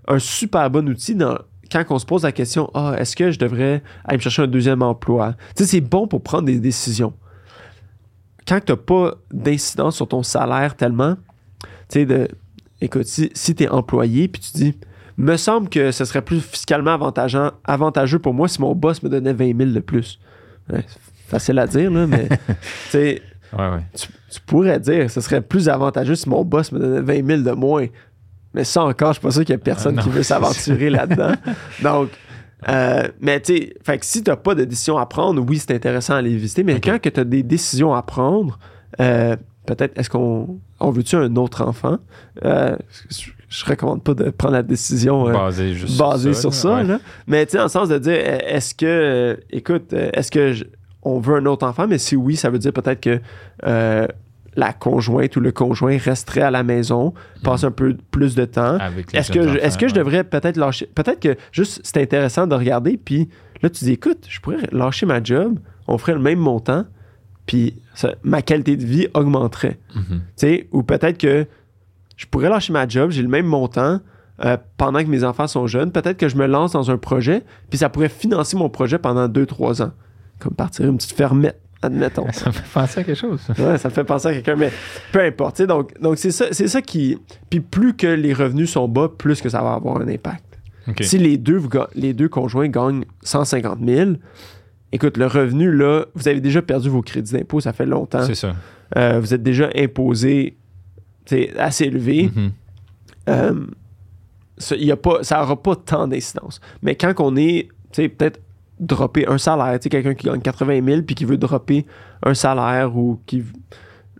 un 0.09 0.19
super 0.19 0.71
bon 0.71 0.89
outil 0.89 1.15
dans, 1.15 1.39
quand 1.71 1.85
on 1.91 1.99
se 1.99 2.07
pose 2.07 2.25
la 2.25 2.33
question 2.33 2.71
Ah, 2.75 2.95
est-ce 2.99 3.17
que 3.17 3.31
je 3.31 3.39
devrais 3.39 3.83
aller 4.05 4.19
me 4.19 4.23
chercher 4.23 4.43
un 4.43 4.47
deuxième 4.47 4.83
emploi 4.83 5.35
Tu 5.57 5.65
sais, 5.65 5.71
c'est 5.71 5.81
bon 5.81 6.07
pour 6.07 6.23
prendre 6.23 6.45
des 6.45 6.59
décisions. 6.59 7.15
Quand 8.47 8.61
tu 8.65 8.73
n'as 8.73 8.77
pas 8.77 9.15
d'incidence 9.33 9.97
sur 9.97 10.09
ton 10.09 10.23
salaire 10.23 10.75
tellement, 10.77 11.17
tu 11.63 11.69
sais, 11.89 12.07
de. 12.07 12.29
Écoute, 12.81 13.05
si, 13.05 13.31
si 13.35 13.55
tu 13.55 13.65
es 13.65 13.69
employé, 13.69 14.27
puis 14.29 14.41
tu 14.41 14.57
dis 14.57 14.79
Me 15.17 15.37
semble 15.37 15.69
que 15.69 15.93
ce 15.93 16.05
serait 16.05 16.23
plus 16.23 16.41
fiscalement 16.41 16.99
avantageux 17.65 18.19
pour 18.19 18.35
moi 18.35 18.49
si 18.49 18.61
mon 18.61 18.75
boss 18.75 19.03
me 19.03 19.09
donnait 19.09 19.35
20 19.35 19.57
000 19.57 19.71
de 19.71 19.81
plus. 19.81 20.19
Ouais, 20.73 20.85
c'est 20.89 21.31
facile 21.31 21.59
à 21.59 21.67
dire, 21.67 21.91
là, 21.91 22.07
mais. 22.07 22.29
tu 22.59 22.91
sais, 22.91 23.23
Ouais, 23.57 23.69
ouais. 23.69 23.83
tu, 23.97 24.09
tu 24.31 24.41
pourrais 24.47 24.79
dire 24.81 25.11
ce 25.11 25.21
serait 25.21 25.41
plus 25.41 25.69
avantageux 25.69 26.15
si 26.15 26.29
mon 26.29 26.45
boss 26.45 26.71
me 26.73 26.79
donnait 26.79 27.01
20 27.23 27.27
000 27.27 27.43
de 27.43 27.51
moins. 27.53 27.87
Mais 28.55 28.65
ça 28.65 28.83
encore, 28.85 29.09
je 29.13 29.19
suis 29.19 29.23
pas 29.23 29.31
sûr 29.31 29.45
qu'il 29.45 29.53
y 29.53 29.57
a 29.57 29.59
personne 29.59 29.97
Ah, 29.99 30.03
qui 30.03 30.09
non, 30.09 30.15
veut 30.15 30.23
s'aventurer 30.25 30.91
là-dedans. 30.91 31.35
Donc, 31.83 32.11
euh, 32.69 33.09
mais 33.21 33.41
tu 33.41 33.57
sais, 33.57 33.75
fait 33.83 33.99
que 33.99 34.05
si 34.05 34.23
tu 34.23 34.31
n'as 34.31 34.37
pas 34.37 34.55
de 34.55 34.65
décision 34.65 34.99
à 34.99 35.07
prendre, 35.07 35.43
oui, 35.49 35.59
c'est 35.59 35.75
intéressant 35.75 36.15
à 36.15 36.19
aller 36.19 36.35
visiter. 36.37 36.63
Mais 36.65 36.81
quand 36.81 36.99
tu 37.01 37.21
as 37.21 37.25
des 37.25 37.43
décisions 37.43 37.95
à 37.95 38.03
prendre, 38.03 38.59
euh, 39.01 39.37
peut-être, 39.67 39.99
est-ce 39.99 40.11
qu'on 40.11 40.59
on 40.81 40.91
veut-tu 40.91 41.17
un 41.17 41.35
autre 41.37 41.65
enfant? 41.65 41.99
Euh, 42.45 42.77
je, 43.09 43.31
je 43.49 43.65
recommande 43.65 44.03
pas 44.03 44.15
de 44.15 44.31
prendre 44.31 44.55
la 44.55 44.63
décision. 44.63 45.29
euh, 45.29 45.33
Basé 45.33 45.75
juste 45.75 45.99
basé 45.99 46.35
sur 46.35 46.53
ça. 46.53 46.69
là. 46.69 46.75
Ouais. 46.77 46.85
là. 46.85 47.01
Mais 47.27 47.47
tu 47.47 47.53
sais, 47.53 47.57
dans 47.59 47.65
le 47.65 47.69
sens 47.71 47.89
de 47.89 47.99
dire, 47.99 48.13
est-ce 48.15 48.75
que, 48.75 49.39
écoute, 49.51 49.93
est-ce 49.93 50.31
que 50.31 50.53
je- 50.53 50.65
on 51.03 51.19
veut 51.21 51.37
un 51.37 51.47
autre 51.47 51.67
enfant? 51.67 51.87
Mais 51.89 51.99
si 51.99 52.17
oui, 52.17 52.37
ça 52.37 52.51
veut 52.51 52.59
dire 52.59 52.73
peut-être 52.73 53.01
que 53.01 53.21
euh, 53.67 54.07
la 54.57 54.73
conjointe 54.73 55.37
ou 55.37 55.41
le 55.41 55.53
conjoint 55.53 55.97
resterait 55.97 56.41
à 56.43 56.51
la 56.51 56.63
maison, 56.63 57.15
passe 57.43 57.65
un 57.65 57.71
peu 57.71 57.97
plus 58.11 58.35
de 58.35 58.45
temps. 58.45 58.77
Avec 58.79 59.13
les 59.13 59.19
Est-ce 59.21 59.33
que, 59.33 59.43
je- 59.49 59.59
est-ce 59.59 59.79
que 59.79 59.89
je 59.89 59.95
devrais 59.95 60.25
peut-être 60.25 60.57
lâcher? 60.57 60.87
Peut-être 60.87 61.21
que 61.21 61.37
juste 61.53 61.81
c'est 61.85 62.03
intéressant 62.03 62.47
de 62.47 62.55
regarder, 62.55 62.97
puis 63.03 63.29
là, 63.63 63.71
tu 63.71 63.85
dis, 63.85 63.93
écoute, 63.93 64.27
je 64.29 64.41
pourrais 64.41 64.57
lâcher 64.73 65.07
ma 65.07 65.23
job, 65.23 65.59
on 65.87 65.99
ferait 65.99 66.15
le 66.15 66.19
même 66.21 66.39
montant, 66.41 66.85
puis 67.47 67.77
ça- 67.95 68.15
ma 68.23 68.43
qualité 68.43 68.77
de 68.77 68.85
vie 68.85 69.07
augmenterait. 69.15 69.79
Mhm. 69.95 70.21
Sais, 70.37 70.69
ou 70.73 70.83
peut-être 70.83 71.19
que 71.19 71.47
je 72.17 72.27
pourrais 72.27 72.49
lâcher 72.49 72.73
ma 72.73 72.87
job, 72.89 73.11
j'ai 73.13 73.23
le 73.23 73.29
même 73.29 73.47
montant 73.47 74.01
euh, 74.45 74.57
pendant 74.79 75.01
que 75.05 75.09
mes 75.09 75.23
enfants 75.23 75.47
sont 75.47 75.67
jeunes. 75.67 75.93
Peut-être 75.93 76.17
que 76.17 76.29
je 76.29 76.37
me 76.37 76.47
lance 76.47 76.73
dans 76.73 76.91
un 76.91 76.97
projet, 76.97 77.45
puis 77.69 77.79
ça 77.79 77.89
pourrait 77.91 78.09
financer 78.09 78.57
mon 78.57 78.69
projet 78.71 78.99
pendant 78.99 79.29
2-3 79.29 79.83
ans. 79.83 79.93
Comme 80.41 80.55
partir 80.55 80.87
une 80.87 80.97
petite 80.97 81.13
fermette, 81.13 81.61
admettons. 81.83 82.27
Ça 82.33 82.47
me 82.47 82.53
fait 82.53 82.73
penser 82.73 83.01
à 83.01 83.05
quelque 83.05 83.19
chose. 83.19 83.41
Ouais, 83.59 83.79
ça 83.79 83.89
me 83.89 83.95
fait 83.95 84.05
penser 84.05 84.29
à 84.29 84.33
quelqu'un, 84.33 84.57
mais 84.57 84.73
peu 85.13 85.21
importe. 85.21 85.63
Donc, 85.63 85.99
donc 86.01 86.19
c'est 86.19 86.33
ça, 86.33 86.47
c'est 86.51 86.69
ça 86.69 86.83
qui. 86.83 87.17
Puis 87.49 87.61
plus 87.61 87.95
que 87.95 88.07
les 88.07 88.33
revenus 88.33 88.71
sont 88.71 88.89
bas, 88.89 89.09
plus 89.09 89.41
que 89.41 89.49
ça 89.49 89.63
va 89.63 89.75
avoir 89.75 89.99
un 89.99 90.09
impact. 90.09 90.45
Si 91.03 91.19
les 91.19 91.37
deux, 91.37 91.57
vous 91.57 91.69
les 91.95 92.15
deux 92.15 92.29
conjoints 92.29 92.69
gagnent 92.69 93.05
150 93.23 93.79
000, 93.87 94.13
écoute, 94.91 95.19
le 95.19 95.27
revenu, 95.27 95.71
là, 95.71 96.07
vous 96.17 96.27
avez 96.27 96.41
déjà 96.41 96.63
perdu 96.63 96.89
vos 96.89 97.01
crédits 97.01 97.33
d'impôt, 97.33 97.61
ça 97.61 97.73
fait 97.73 97.87
longtemps. 97.87 98.25
C'est 98.25 98.35
ça. 98.35 98.57
Euh, 98.97 99.21
vous 99.21 99.33
êtes 99.33 99.43
déjà 99.45 99.71
imposé 99.77 100.57
sais, 101.31 101.59
assez 101.59 101.85
élevé. 101.85 102.31
Mhm. 102.35 102.53
Euh, 103.29 103.67
ça 104.59 104.77
y 104.77 104.91
a 104.91 104.97
pas, 104.97 105.23
ça 105.23 105.39
n'aura 105.39 105.63
pas 105.63 105.77
tant 105.77 106.09
d'incidence. 106.09 106.61
Mais 106.83 106.95
quand 106.95 107.15
on 107.19 107.37
est, 107.37 107.69
tu 107.93 108.03
sais, 108.03 108.09
peut-être 108.09 108.41
dropper 108.81 109.27
un 109.29 109.39
salaire, 109.39 109.79
tu 109.79 109.85
sais, 109.85 109.89
quelqu'un 109.91 110.15
qui 110.15 110.27
gagne 110.27 110.41
80 110.41 110.83
000 110.85 111.03
puis 111.03 111.15
qui 111.15 111.25
veut 111.25 111.37
dropper 111.37 111.87
un 112.25 112.35
salaire 112.35 112.97
ou 112.97 113.21
qui. 113.27 113.45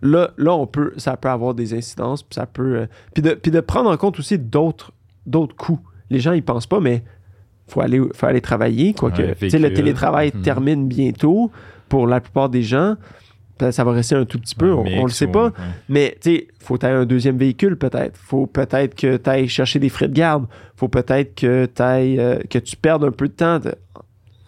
Là, 0.01 0.31
là 0.37 0.53
on 0.53 0.65
peut, 0.67 0.93
ça 0.97 1.17
peut 1.17 1.29
avoir 1.29 1.53
des 1.53 1.73
incidences, 1.73 2.23
puis 2.23 2.35
ça 2.35 2.45
peut. 2.45 2.77
euh, 2.77 2.85
puis, 3.13 3.21
de, 3.21 3.33
puis 3.33 3.51
de 3.51 3.59
prendre 3.59 3.89
en 3.89 3.97
compte 3.97 4.17
aussi 4.19 4.37
d'autres, 4.39 4.91
d'autres 5.25 5.55
coûts. 5.55 5.79
Les 6.09 6.19
gens, 6.19 6.31
ils 6.33 6.43
pensent 6.43 6.67
pas, 6.67 6.79
mais 6.79 7.03
faut 7.67 7.81
aller, 7.81 8.01
faut 8.13 8.25
aller 8.25 8.41
travailler. 8.41 8.93
Quoique, 8.93 9.21
Ouais, 9.21 9.35
tu 9.35 9.49
sais, 9.49 9.59
le 9.59 9.73
télétravail 9.73 10.31
Mhm. 10.33 10.41
termine 10.41 10.87
bientôt 10.87 11.51
pour 11.89 12.07
la 12.07 12.19
plupart 12.19 12.49
des 12.49 12.63
gens. 12.63 12.95
Peut-être 13.57 13.73
ça 13.75 13.83
va 13.83 13.91
rester 13.91 14.15
un 14.15 14.25
tout 14.25 14.39
petit 14.39 14.55
peu, 14.55 14.73
on, 14.73 14.83
on 14.85 15.03
le 15.05 15.11
sait 15.11 15.27
pas. 15.27 15.45
ouais. 15.45 15.51
Mais, 15.87 16.17
tu 16.19 16.31
sais, 16.35 16.47
faut 16.59 16.75
que 16.75 16.79
tu 16.79 16.85
un 16.87 17.05
deuxième 17.05 17.37
véhicule 17.37 17.77
peut-être. 17.77 18.17
Faut 18.17 18.47
peut-être 18.47 18.95
que 18.95 19.17
tu 19.17 19.29
ailles 19.29 19.47
chercher 19.47 19.77
des 19.77 19.89
frais 19.89 20.07
de 20.07 20.13
garde. 20.15 20.47
Faut 20.75 20.87
peut-être 20.87 21.35
que, 21.35 21.67
t'ailles, 21.67 22.19
euh, 22.19 22.39
que 22.49 22.57
tu 22.57 22.75
perdes 22.75 23.03
un 23.03 23.11
peu 23.11 23.27
de 23.27 23.33
temps 23.33 23.59
de- 23.59 23.75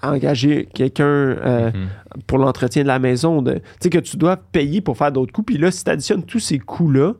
engager 0.03 0.67
quelqu'un 0.73 1.03
euh, 1.05 1.71
Mhm. 1.73 1.87
pour 2.27 2.37
l'entretien 2.37 2.83
de 2.83 2.87
la 2.87 2.99
maison, 2.99 3.41
de, 3.41 3.53
tu 3.53 3.59
sais, 3.81 3.89
que 3.89 3.99
tu 3.99 4.17
dois 4.17 4.37
payer 4.37 4.81
pour 4.81 4.97
faire 4.97 5.11
d'autres 5.11 5.31
coûts. 5.31 5.43
Puis 5.43 5.57
là, 5.57 5.71
si 5.71 5.83
tu 5.83 5.89
additionnes 5.89 6.23
tous 6.23 6.39
ces 6.39 6.59
coûts-là, 6.59 7.13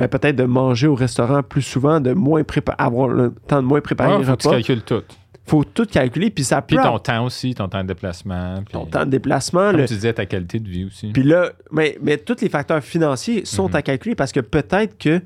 euh, 0.00 0.08
peut-être 0.08 0.36
de 0.36 0.44
manger 0.44 0.86
au 0.86 0.94
restaurant 0.94 1.42
plus 1.42 1.62
souvent, 1.62 2.00
de 2.00 2.12
moins 2.12 2.42
prépa- 2.42 2.74
avoir 2.78 3.08
le 3.08 3.34
temps 3.46 3.60
de 3.62 3.66
moins 3.66 3.80
préparer 3.80 4.12
Ouais, 4.14 4.18
les 4.20 4.24
faut 4.24 4.36
que 4.36 4.42
tu 4.42 4.48
calcules 4.48 4.82
tout. 4.82 5.02
faut 5.44 5.64
tout 5.64 5.84
calculer. 5.84 6.30
Puis 6.30 6.44
ça 6.44 6.62
peut 6.62 6.76
Puis 6.76 6.84
ton 6.84 6.98
temps 6.98 7.24
aussi, 7.26 7.54
ton 7.54 7.68
temps 7.68 7.82
de 7.82 7.88
déplacement. 7.88 8.62
Puis, 8.64 8.72
ton 8.72 8.86
temps 8.86 9.04
de 9.04 9.10
déplacement. 9.10 9.70
comme 9.70 9.80
le- 9.80 9.86
tu 9.88 9.94
disais, 9.94 10.12
ta 10.14 10.24
qualité 10.24 10.58
de 10.60 10.68
vie 10.68 10.84
aussi. 10.86 11.08
Puis 11.12 11.22
là, 11.24 11.50
mais, 11.70 11.98
mais 12.02 12.16
tous 12.16 12.36
les 12.40 12.48
facteurs 12.48 12.82
financiers 12.82 13.44
sont 13.44 13.68
Mhm. 13.68 13.76
à 13.76 13.82
calculer 13.82 14.14
parce 14.14 14.32
que 14.32 14.40
peut-être 14.40 14.96
que 14.98 15.20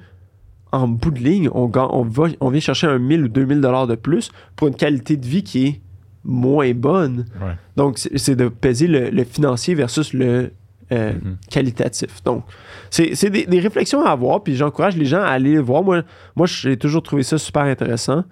en 0.72 0.88
bout 0.88 1.12
de 1.12 1.20
ligne, 1.20 1.48
on, 1.54 1.68
va, 1.68 2.24
on 2.40 2.50
vient 2.50 2.60
chercher 2.60 2.88
un 2.88 2.98
1000 2.98 3.22
ou 3.24 3.28
2000 3.28 3.60
dollars 3.60 3.86
de 3.86 3.94
plus 3.94 4.30
pour 4.56 4.66
une 4.68 4.74
qualité 4.74 5.16
de 5.16 5.24
vie 5.24 5.44
qui 5.44 5.64
est 5.66 5.80
moins 6.26 6.72
bonne. 6.74 7.24
Ouais. 7.40 7.52
Donc, 7.76 7.98
c'est 7.98 8.36
de 8.36 8.48
peser 8.48 8.86
le, 8.88 9.10
le 9.10 9.24
financier 9.24 9.74
versus 9.74 10.12
le 10.12 10.50
euh, 10.92 11.12
Mhm. 11.12 11.36
qualitatif. 11.50 12.22
Donc, 12.24 12.44
c'est 12.90 13.14
c'est 13.16 13.30
des, 13.30 13.44
des 13.46 13.58
réflexions 13.60 14.04
à 14.04 14.10
avoir, 14.10 14.42
puis 14.44 14.54
j'encourage 14.54 14.96
les 14.96 15.04
gens 15.04 15.20
à 15.20 15.26
aller 15.28 15.54
le 15.54 15.60
voir. 15.60 15.82
Moi, 15.82 16.02
moi 16.36 16.46
j'ai 16.46 16.76
toujours 16.76 17.02
trouvé 17.02 17.22
ça 17.24 17.38
super 17.38 17.62
intéressant 17.62 18.22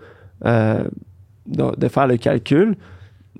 euh, 0.44 0.84
de, 1.46 1.76
de 1.76 1.88
faire 1.88 2.06
le 2.06 2.16
calcul 2.16 2.76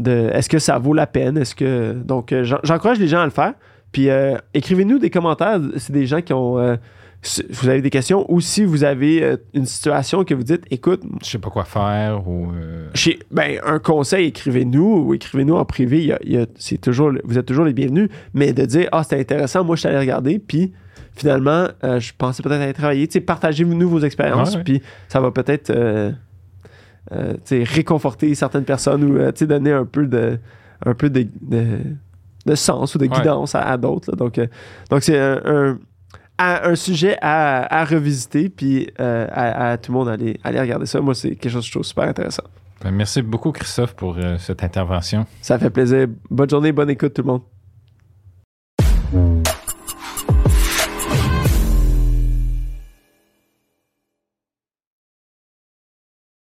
de 0.00 0.30
est-ce 0.32 0.48
que 0.48 0.58
ça 0.58 0.78
vaut 0.78 0.94
la 0.94 1.06
peine? 1.06 1.38
Est-ce 1.38 1.54
que 1.54 1.92
donc 1.92 2.32
euh, 2.32 2.42
j'en- 2.42 2.58
j'encourage 2.64 2.98
les 2.98 3.06
gens 3.06 3.20
à 3.20 3.24
le 3.24 3.30
faire. 3.30 3.54
Puis 3.92 4.10
euh, 4.10 4.36
écrivez-nous 4.52 4.98
des 4.98 5.10
commentaires. 5.10 5.60
C'est 5.76 5.92
des 5.92 6.06
gens 6.06 6.20
qui 6.20 6.32
ont 6.32 6.58
vous 7.50 7.68
avez 7.68 7.80
des 7.82 7.90
questions 7.90 8.24
ou 8.30 8.40
si 8.40 8.64
vous 8.64 8.84
avez 8.84 9.22
euh, 9.22 9.36
une 9.54 9.66
situation 9.66 10.24
que 10.24 10.34
vous 10.34 10.42
dites 10.42 10.64
écoute 10.70 11.02
Je 11.22 11.28
sais 11.30 11.38
pas 11.38 11.50
quoi 11.50 11.64
faire 11.64 12.28
ou. 12.28 12.52
euh, 12.52 12.88
ben, 13.30 13.58
un 13.64 13.78
conseil, 13.78 14.26
écrivez-nous 14.28 15.04
ou 15.06 15.14
écrivez-nous 15.14 15.54
en 15.56 15.64
privé. 15.64 15.98
Il 16.00 16.06
y 16.06 16.12
a- 16.12 16.18
il 16.24 16.32
y 16.32 16.36
a- 16.38 16.46
c'est 16.56 16.78
toujours, 16.80 17.12
vous 17.24 17.38
êtes 17.38 17.46
toujours 17.46 17.64
les 17.64 17.72
bienvenus. 17.72 18.08
Mais 18.34 18.52
de 18.52 18.64
dire, 18.66 18.88
ah, 18.92 19.02
c'était 19.02 19.20
intéressant, 19.20 19.64
moi, 19.64 19.76
je 19.76 19.80
suis 19.80 19.88
allé 19.88 19.98
regarder, 19.98 20.38
puis 20.38 20.72
finalement, 21.16 21.68
euh, 21.84 21.98
je 22.00 22.12
pensais 22.16 22.42
peut-être 22.42 22.60
aller 22.60 22.72
travailler. 22.74 23.06
Tu 23.08 23.14
sais, 23.14 23.20
partagez-nous 23.20 23.88
vos 23.88 24.00
expériences, 24.00 24.56
puis 24.64 24.82
ça 25.08 25.20
va 25.20 25.30
peut-être 25.30 25.70
euh, 25.70 26.12
réconforter 27.50 28.34
certaines 28.34 28.64
personnes 28.64 29.04
ou 29.04 29.18
donner 29.46 29.72
un 29.72 29.84
peu 29.84 30.06
de, 30.06 30.38
un 30.84 30.94
peu 30.94 31.10
de, 31.10 31.26
de, 31.42 31.64
de 32.46 32.54
sens 32.54 32.94
ou 32.94 32.98
de 32.98 33.04
Ouais. 33.04 33.10
guidance 33.10 33.54
à, 33.54 33.62
à 33.62 33.76
d'autres. 33.76 34.16
Donc, 34.16 34.40
donc 34.90 35.02
c'est 35.02 35.18
un, 35.18 35.40
un, 35.44 35.78
un 36.38 36.74
sujet 36.74 37.16
à, 37.20 37.84
revisiter, 37.84 38.48
puis 38.48 38.90
euh, 39.00 39.26
à, 39.30 39.78
tout 39.78 39.92
le 39.92 39.98
monde 39.98 40.08
aller, 40.08 40.38
aller 40.42 40.60
regarder 40.60 40.86
ça. 40.86 41.00
Moi, 41.00 41.14
c'est 41.14 41.36
quelque 41.36 41.52
chose 41.52 41.62
que 41.62 41.68
je 41.68 41.72
trouve 41.72 41.84
super 41.84 42.04
intéressant. 42.04 42.44
Ben, 42.82 42.90
merci 42.90 43.22
beaucoup, 43.22 43.52
Christophe, 43.52 43.94
pour 43.94 44.16
euh, 44.18 44.36
cette 44.38 44.62
intervention. 44.62 45.26
Ça 45.40 45.58
fait 45.58 45.70
plaisir. 45.70 46.08
Bonne 46.30 46.50
journée, 46.50 46.72
bonne 46.72 46.90
écoute, 46.90 47.14
tout 47.14 47.22
le 47.22 47.28
monde. 47.28 49.43